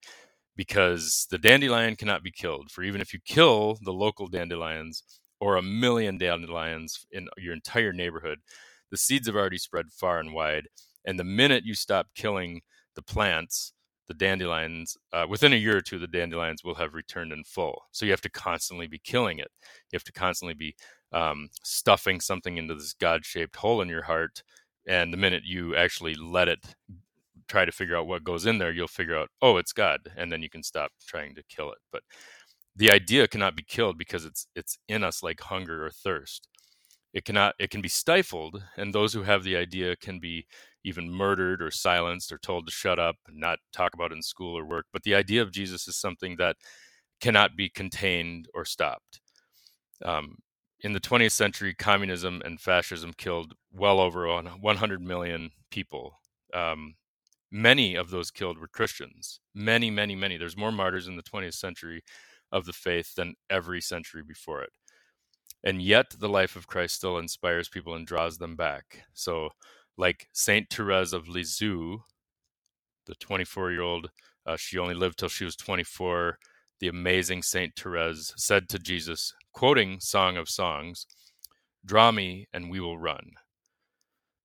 because 0.56 1.26
the 1.30 1.38
dandelion 1.38 1.96
cannot 1.96 2.22
be 2.22 2.30
killed. 2.30 2.70
For 2.70 2.82
even 2.82 3.00
if 3.00 3.12
you 3.12 3.20
kill 3.24 3.78
the 3.82 3.92
local 3.92 4.28
dandelions 4.28 5.02
or 5.40 5.56
a 5.56 5.62
million 5.62 6.18
dandelions 6.18 7.06
in 7.10 7.28
your 7.38 7.54
entire 7.54 7.92
neighborhood, 7.92 8.38
the 8.90 8.96
seeds 8.96 9.26
have 9.26 9.36
already 9.36 9.58
spread 9.58 9.86
far 9.90 10.20
and 10.20 10.34
wide. 10.34 10.68
And 11.04 11.18
the 11.18 11.24
minute 11.24 11.64
you 11.64 11.74
stop 11.74 12.08
killing 12.14 12.60
the 12.94 13.02
plants, 13.02 13.72
the 14.06 14.14
dandelions, 14.14 14.96
uh, 15.12 15.26
within 15.28 15.52
a 15.52 15.56
year 15.56 15.78
or 15.78 15.80
two, 15.80 15.98
the 15.98 16.06
dandelions 16.06 16.62
will 16.62 16.74
have 16.74 16.94
returned 16.94 17.32
in 17.32 17.42
full. 17.44 17.82
So 17.90 18.04
you 18.04 18.12
have 18.12 18.20
to 18.20 18.30
constantly 18.30 18.86
be 18.86 18.98
killing 18.98 19.38
it. 19.38 19.50
You 19.90 19.96
have 19.96 20.04
to 20.04 20.12
constantly 20.12 20.54
be 20.54 20.76
um, 21.14 21.48
stuffing 21.62 22.20
something 22.20 22.58
into 22.58 22.74
this 22.74 22.94
God 22.94 23.24
shaped 23.24 23.56
hole 23.56 23.80
in 23.82 23.88
your 23.88 24.02
heart 24.04 24.42
and 24.86 25.12
the 25.12 25.18
minute 25.18 25.44
you 25.46 25.76
actually 25.76 26.14
let 26.14 26.48
it 26.48 26.60
try 27.48 27.64
to 27.64 27.72
figure 27.72 27.96
out 27.96 28.06
what 28.06 28.24
goes 28.24 28.46
in 28.46 28.58
there 28.58 28.72
you'll 28.72 28.88
figure 28.88 29.16
out 29.16 29.28
oh 29.42 29.58
it's 29.58 29.72
god 29.72 30.00
and 30.16 30.32
then 30.32 30.42
you 30.42 30.50
can 30.50 30.62
stop 30.62 30.90
trying 31.06 31.34
to 31.34 31.42
kill 31.48 31.70
it. 31.72 31.78
But 31.92 32.02
the 32.76 32.90
idea 32.90 33.28
cannot 33.28 33.56
be 33.56 33.64
killed 33.64 33.98
because 33.98 34.24
it's 34.24 34.46
it's 34.56 34.78
in 34.88 35.04
us 35.04 35.22
like 35.22 35.40
hunger 35.40 35.86
or 35.86 35.90
thirst. 35.90 36.48
It 37.14 37.24
cannot 37.24 37.54
it 37.58 37.70
can 37.70 37.82
be 37.82 37.88
stifled 37.88 38.62
and 38.76 38.94
those 38.94 39.14
who 39.14 39.22
have 39.22 39.44
the 39.44 39.56
idea 39.56 39.96
can 39.96 40.20
be 40.20 40.46
even 40.84 41.10
murdered 41.10 41.62
or 41.62 41.70
silenced 41.70 42.32
or 42.32 42.38
told 42.38 42.66
to 42.66 42.72
shut 42.72 42.98
up 42.98 43.16
and 43.28 43.38
not 43.38 43.58
talk 43.72 43.94
about 43.94 44.12
it 44.12 44.16
in 44.16 44.22
school 44.22 44.58
or 44.58 44.64
work 44.66 44.86
but 44.92 45.02
the 45.04 45.14
idea 45.14 45.42
of 45.42 45.52
jesus 45.52 45.88
is 45.88 45.96
something 45.96 46.36
that 46.38 46.56
cannot 47.20 47.56
be 47.56 47.70
contained 47.70 48.48
or 48.54 48.64
stopped. 48.64 49.20
Um, 50.04 50.38
in 50.84 50.92
the 50.92 51.00
20th 51.00 51.32
century, 51.32 51.72
communism 51.72 52.42
and 52.44 52.60
fascism 52.60 53.14
killed 53.16 53.54
well 53.72 53.98
over 53.98 54.28
100 54.28 55.00
million 55.00 55.50
people. 55.70 56.20
Um, 56.52 56.96
many 57.50 57.94
of 57.94 58.10
those 58.10 58.30
killed 58.30 58.58
were 58.58 58.68
Christians. 58.68 59.40
Many, 59.54 59.90
many, 59.90 60.14
many. 60.14 60.36
There's 60.36 60.58
more 60.58 60.70
martyrs 60.70 61.08
in 61.08 61.16
the 61.16 61.22
20th 61.22 61.54
century 61.54 62.04
of 62.52 62.66
the 62.66 62.74
faith 62.74 63.14
than 63.14 63.34
every 63.48 63.80
century 63.80 64.22
before 64.22 64.60
it. 64.62 64.70
And 65.64 65.80
yet, 65.80 66.10
the 66.18 66.28
life 66.28 66.54
of 66.54 66.66
Christ 66.66 66.96
still 66.96 67.16
inspires 67.16 67.70
people 67.70 67.94
and 67.94 68.06
draws 68.06 68.36
them 68.36 68.54
back. 68.54 69.04
So, 69.14 69.48
like 69.96 70.28
Saint 70.34 70.68
Therese 70.68 71.14
of 71.14 71.28
Lisieux, 71.28 72.00
the 73.06 73.14
24 73.14 73.72
year 73.72 73.80
old, 73.80 74.10
uh, 74.44 74.58
she 74.58 74.78
only 74.78 74.94
lived 74.94 75.18
till 75.18 75.30
she 75.30 75.46
was 75.46 75.56
24 75.56 76.38
the 76.80 76.88
amazing 76.88 77.42
Saint 77.42 77.74
Therese 77.76 78.34
said 78.36 78.68
to 78.68 78.78
Jesus, 78.78 79.32
quoting 79.54 80.00
Song 80.00 80.36
of 80.36 80.48
Songs, 80.48 81.06
Draw 81.86 82.12
me 82.12 82.46
and 82.52 82.70
we 82.70 82.80
will 82.80 82.98
run. 82.98 83.32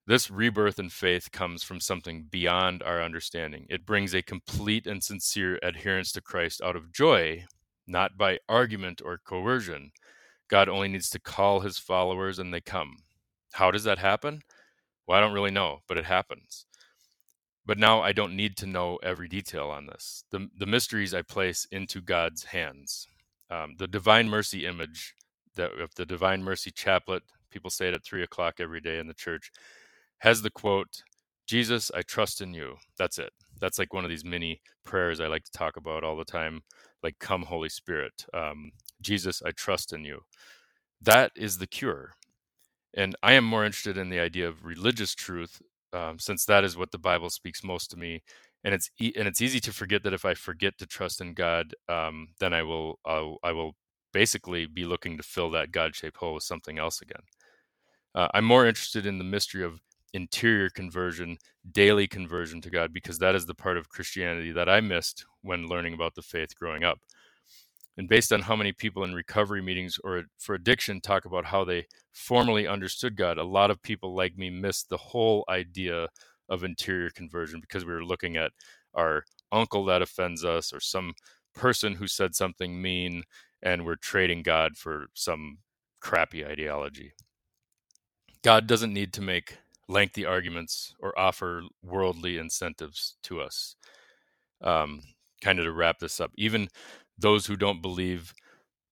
This 0.06 0.30
rebirth 0.30 0.80
in 0.80 0.90
faith 0.90 1.32
comes 1.32 1.64
from 1.64 1.80
something 1.80 2.28
beyond 2.30 2.84
our 2.84 3.02
understanding. 3.02 3.66
It 3.70 3.86
brings 3.86 4.14
a 4.14 4.22
complete 4.22 4.88
and 4.88 5.04
sincere 5.04 5.60
adherence 5.64 6.12
to 6.14 6.22
Christ 6.22 6.62
out 6.62 6.76
of 6.76 6.92
joy, 6.94 7.46
not 7.88 8.18
by 8.18 8.40
argument 8.50 9.02
or 9.04 9.20
coercion. 9.20 9.92
God 10.50 10.68
only 10.68 10.88
needs 10.88 11.10
to 11.12 11.20
call 11.20 11.62
his 11.62 11.78
followers 11.78 12.40
and 12.40 12.54
they 12.54 12.62
come. 12.62 12.98
How 13.54 13.72
does 13.72 13.84
that 13.86 14.00
happen? 14.00 14.42
Well, 15.08 15.18
I 15.18 15.22
don't 15.22 15.34
really 15.34 15.52
know, 15.52 15.80
but 15.88 15.98
it 15.98 16.06
happens. 16.06 16.66
But 17.66 17.78
now 17.78 18.02
I 18.02 18.12
don't 18.12 18.36
need 18.36 18.58
to 18.58 18.68
know 18.68 18.98
every 19.04 19.28
detail 19.28 19.70
on 19.70 19.88
this. 19.88 20.24
The, 20.32 20.50
the 20.58 20.66
mysteries 20.66 21.14
I 21.14 21.22
place 21.22 21.68
into 21.72 22.02
God's 22.02 22.46
hands. 22.46 23.08
Um, 23.50 23.76
the 23.78 23.88
Divine 23.88 24.30
Mercy 24.30 24.66
image, 24.66 25.16
that 25.56 25.72
of 25.80 25.96
the 25.96 26.06
Divine 26.06 26.44
Mercy 26.44 26.72
chaplet, 26.72 27.24
people 27.52 27.70
say 27.70 27.90
it 27.90 27.94
at 27.96 28.04
three 28.04 28.24
o'clock 28.24 28.56
every 28.60 28.82
day 28.82 29.00
in 29.00 29.08
the 29.08 29.14
church, 29.14 29.52
has 30.20 30.42
the 30.42 30.52
quote, 30.52 31.04
Jesus, 31.48 31.92
I 31.96 32.02
trust 32.04 32.42
in 32.42 32.54
you. 32.54 32.76
That's 32.98 33.18
it. 33.18 33.32
That's 33.60 33.80
like 33.80 33.94
one 33.94 34.04
of 34.04 34.10
these 34.10 34.26
mini 34.26 34.62
prayers 34.86 35.20
I 35.20 35.28
like 35.28 35.44
to 35.46 35.52
talk 35.52 35.78
about 35.78 36.04
all 36.04 36.18
the 36.18 36.26
time, 36.26 36.62
like, 37.04 37.20
Come, 37.20 37.44
Holy 37.44 37.70
Spirit. 37.70 38.26
Um, 38.34 38.72
Jesus, 39.02 39.42
I 39.46 39.52
trust 39.52 39.94
in 39.94 40.06
you. 40.06 40.22
That 41.02 41.32
is 41.36 41.58
the 41.58 41.68
cure. 41.68 42.14
And 42.94 43.16
I 43.24 43.34
am 43.34 43.46
more 43.46 43.66
interested 43.66 43.98
in 43.98 44.10
the 44.10 44.20
idea 44.20 44.48
of 44.48 44.66
religious 44.66 45.16
truth 45.16 45.62
um, 45.94 46.20
since 46.20 46.46
that 46.46 46.64
is 46.64 46.78
what 46.78 46.92
the 46.92 47.00
Bible 47.00 47.30
speaks 47.30 47.64
most 47.64 47.92
to 47.92 47.98
me. 47.98 48.22
And 48.64 48.74
it's 48.74 48.90
e- 49.00 49.14
and 49.16 49.28
it's 49.28 49.42
easy 49.42 49.60
to 49.62 49.74
forget 49.74 50.04
that 50.04 50.14
if 50.14 50.26
I 50.26 50.34
forget 50.34 50.78
to 50.80 50.86
trust 50.86 51.22
in 51.22 51.34
God, 51.34 51.74
um, 51.88 52.30
then 52.40 52.54
I 52.54 52.64
will 52.64 53.00
I'll, 53.06 53.38
I 53.44 53.52
will 53.52 53.76
basically 54.12 54.66
be 54.66 54.86
looking 54.86 55.18
to 55.18 55.24
fill 55.24 55.52
that 55.52 55.72
God-shaped 55.72 56.18
hole 56.18 56.34
with 56.34 56.44
something 56.44 56.80
else 56.80 57.02
again. 57.02 57.22
Uh, 58.16 58.28
I'm 58.34 58.46
more 58.46 58.68
interested 58.68 59.06
in 59.06 59.18
the 59.18 59.24
mystery 59.24 59.64
of 59.64 59.80
interior 60.14 60.70
conversion, 60.70 61.38
daily 61.72 62.08
conversion 62.08 62.60
to 62.62 62.70
God, 62.72 62.92
because 62.92 63.20
that 63.20 63.36
is 63.36 63.46
the 63.46 63.54
part 63.54 63.78
of 63.78 63.90
Christianity 63.90 64.52
that 64.52 64.68
I 64.68 64.82
missed 64.82 65.26
when 65.42 65.68
learning 65.68 65.94
about 65.94 66.16
the 66.16 66.24
faith 66.24 66.56
growing 66.56 66.84
up. 66.84 67.00
And 67.98 68.08
based 68.08 68.32
on 68.32 68.42
how 68.42 68.56
many 68.56 68.72
people 68.72 69.04
in 69.04 69.14
recovery 69.14 69.62
meetings 69.62 70.00
or 70.04 70.24
for 70.40 70.56
addiction 70.56 71.02
talk 71.02 71.26
about 71.26 71.46
how 71.46 71.66
they 71.66 71.86
formally 72.14 72.66
understood 72.66 73.16
God, 73.16 73.38
a 73.38 73.44
lot 73.44 73.72
of 73.72 73.82
people 73.82 74.16
like 74.16 74.38
me 74.38 74.50
missed 74.50 74.90
the 74.90 74.98
whole 74.98 75.44
idea 75.50 76.08
of 76.50 76.64
interior 76.64 77.10
conversion 77.10 77.60
because 77.62 77.86
we 77.86 77.94
were 77.94 78.04
looking 78.04 78.38
at 78.38 78.52
our 78.94 79.24
uncle 79.52 79.86
that 79.86 80.02
offends 80.02 80.44
us 80.44 80.74
or 80.74 80.80
some 80.80 81.14
person 81.56 81.96
who 81.96 82.08
said 82.08 82.36
something 82.36 82.82
mean 82.82 83.24
and 83.62 83.86
we're 83.86 83.96
trading 83.96 84.42
God 84.44 84.78
for 84.78 85.08
some 85.14 85.60
crappy 86.00 86.46
ideology. 86.46 87.14
God 88.44 88.68
doesn't 88.68 88.94
need 88.94 89.14
to 89.14 89.22
make 89.22 89.58
lengthy 89.88 90.26
arguments 90.26 90.94
or 91.00 91.18
offer 91.20 91.64
worldly 91.84 92.38
incentives 92.38 93.18
to 93.24 93.42
us. 93.42 93.76
Um, 94.62 95.02
kind 95.42 95.60
of 95.60 95.66
to 95.66 95.72
wrap 95.72 96.00
this 96.00 96.20
up, 96.20 96.32
even 96.36 96.70
those 97.18 97.46
who 97.46 97.56
don't 97.56 97.82
believe 97.82 98.34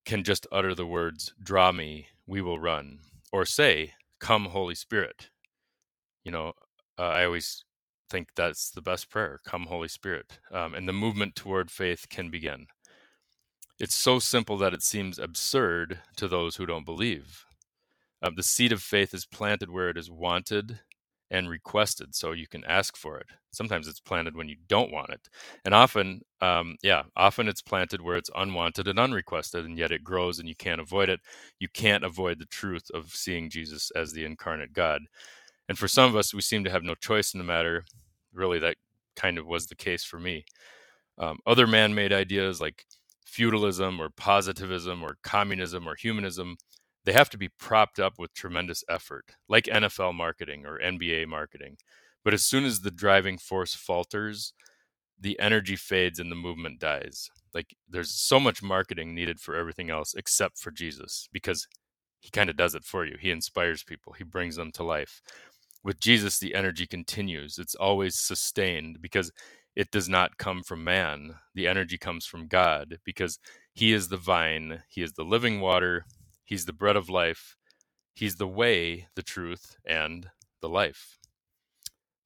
can 0.06 0.24
just 0.24 0.48
utter 0.52 0.74
the 0.74 0.86
words, 0.86 1.34
Draw 1.41 1.74
me, 1.74 2.08
we 2.26 2.41
will 2.41 2.60
run, 2.60 3.00
or 3.32 3.46
say, 3.46 3.93
Come, 4.20 4.46
Holy 4.46 4.76
Spirit. 4.76 5.30
You 6.24 6.32
know, 6.32 6.54
uh, 6.99 7.03
I 7.03 7.25
always 7.25 7.63
think 8.10 8.29
that's 8.36 8.71
the 8.71 8.81
best 8.81 9.10
prayer 9.10 9.39
Come, 9.45 9.65
Holy 9.67 9.88
Spirit. 9.89 10.39
Um, 10.51 10.73
and 10.75 10.88
the 10.88 10.93
movement 10.93 11.36
toward 11.36 11.71
faith 11.71 12.07
can 12.10 12.29
begin. 12.29 12.67
It's 13.79 13.95
so 13.95 14.19
simple 14.19 14.57
that 14.60 14.73
it 14.73 14.83
seems 14.83 15.19
absurd 15.19 15.99
to 16.17 16.27
those 16.27 16.55
who 16.57 16.65
don't 16.65 16.86
believe. 16.86 17.45
Uh, 18.21 18.31
the 18.36 18.43
seed 18.43 18.71
of 18.73 18.81
faith 18.81 19.13
is 19.13 19.25
planted 19.25 19.71
where 19.71 19.89
it 19.89 19.97
is 19.97 20.12
wanted 20.12 20.81
and 21.31 21.49
requested 21.49 22.15
so 22.15 22.31
you 22.33 22.47
can 22.47 22.63
ask 22.65 22.97
for 22.97 23.17
it 23.19 23.27
sometimes 23.51 23.88
it's 23.88 23.99
planted 23.99 24.36
when 24.36 24.49
you 24.49 24.55
don't 24.67 24.91
want 24.91 25.12
it 25.12 25.29
and 25.65 25.73
often 25.75 26.21
um, 26.41 26.75
yeah 26.83 27.03
often 27.17 27.47
it's 27.47 27.62
planted 27.62 28.01
where 28.01 28.17
it's 28.17 28.31
unwanted 28.36 28.88
and 28.88 28.99
unrequested 28.99 29.65
and 29.65 29.77
yet 29.77 29.91
it 29.91 30.03
grows 30.03 30.39
and 30.39 30.49
you 30.49 30.55
can't 30.55 30.81
avoid 30.81 31.10
it 31.10 31.19
you 31.60 31.67
can't 31.69 32.03
avoid 32.05 32.39
the 32.39 32.45
truth 32.47 32.89
of 32.93 33.12
seeing 33.15 33.49
jesus 33.49 33.91
as 33.95 34.13
the 34.13 34.25
incarnate 34.25 34.73
god 34.73 35.03
and 35.69 35.77
for 35.77 35.88
some 35.88 36.10
of 36.10 36.15
us 36.15 36.34
we 36.34 36.41
seem 36.41 36.63
to 36.63 36.71
have 36.71 36.84
no 36.84 36.95
choice 36.95 37.34
in 37.34 37.38
the 37.38 37.43
matter 37.43 37.86
really 38.34 38.60
that 38.60 38.75
kind 39.15 39.38
of 39.38 39.45
was 39.45 39.67
the 39.67 39.75
case 39.75 40.03
for 40.03 40.19
me 40.19 40.45
um, 41.19 41.38
other 41.45 41.65
man-made 41.67 42.13
ideas 42.13 42.62
like 42.62 42.86
feudalism 43.25 43.99
or 43.99 44.10
positivism 44.10 45.03
or 45.03 45.17
communism 45.23 45.88
or 45.88 45.95
humanism 45.95 46.56
they 47.08 47.13
have 47.13 47.30
to 47.30 47.38
be 47.38 47.47
propped 47.47 47.99
up 48.01 48.19
with 48.19 48.34
tremendous 48.34 48.84
effort, 48.89 49.32
like 49.47 49.63
NFL 49.63 50.13
marketing 50.13 50.65
or 50.65 50.77
NBA 50.77 51.25
marketing. 51.30 51.77
But 52.21 52.34
as 52.34 52.43
soon 52.43 52.65
as 52.65 52.82
the 52.82 52.91
driving 52.91 53.38
force 53.38 53.73
falters, 53.73 54.51
the 55.17 55.39
energy 55.39 55.77
fades 55.77 56.19
and 56.19 56.30
the 56.30 56.36
movement 56.36 56.82
dies. 56.82 57.30
Like 57.53 57.77
there's 57.89 58.12
so 58.12 58.41
much 58.41 58.62
marketing 58.62 59.15
needed 59.15 59.39
for 59.39 59.56
everything 59.56 59.89
else 59.89 60.15
except 60.15 60.60
for 60.60 60.69
Jesus 60.69 61.30
because 61.32 61.65
he 62.19 62.30
kind 62.30 62.49
of 62.49 62.58
does 62.58 62.75
it 62.75 62.84
for 62.84 63.06
you. 63.06 63.15
He 63.17 63.32
inspires 63.32 63.86
people, 63.86 64.12
he 64.12 64.25
brings 64.25 64.58
them 64.58 64.73
to 64.73 64.84
life. 64.84 65.21
With 65.88 66.02
Jesus, 66.02 66.38
the 66.38 66.54
energy 66.54 66.86
continues. 66.86 67.58
It's 67.58 67.73
always 67.73 68.19
sustained 68.19 69.02
because 69.02 69.32
it 69.73 69.89
does 69.89 70.10
not 70.10 70.38
come 70.38 70.62
from 70.62 70.84
man. 70.84 71.36
The 71.56 71.65
energy 71.65 71.97
comes 71.97 72.26
from 72.26 72.50
God 72.50 72.97
because 73.06 73.39
he 73.73 73.93
is 73.93 74.10
the 74.10 74.17
vine, 74.17 74.84
he 74.89 75.02
is 75.02 75.13
the 75.13 75.23
living 75.23 75.62
water, 75.62 76.04
He's 76.43 76.65
the 76.65 76.73
bread 76.73 76.97
of 76.97 77.10
life. 77.10 77.56
He's 78.13 78.36
the 78.36 78.47
way, 78.47 79.08
the 79.15 79.21
truth, 79.21 79.78
and 79.86 80.30
the 80.62 80.67
life. 80.67 81.17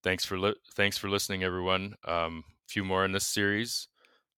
Thanks 0.03 0.25
for 0.25 0.39
li- 0.39 0.55
thanks 0.75 0.97
for 0.97 1.07
listening, 1.07 1.43
everyone. 1.43 1.95
Um, 2.03 2.43
a 2.47 2.67
few 2.67 2.83
more 2.83 3.05
in 3.05 3.11
this 3.11 3.27
series. 3.27 3.87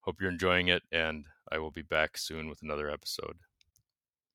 Hope 0.01 0.19
you're 0.19 0.31
enjoying 0.31 0.67
it, 0.67 0.83
and 0.91 1.25
I 1.49 1.59
will 1.59 1.71
be 1.71 1.81
back 1.81 2.17
soon 2.17 2.49
with 2.49 2.61
another 2.61 2.89
episode. 2.89 3.37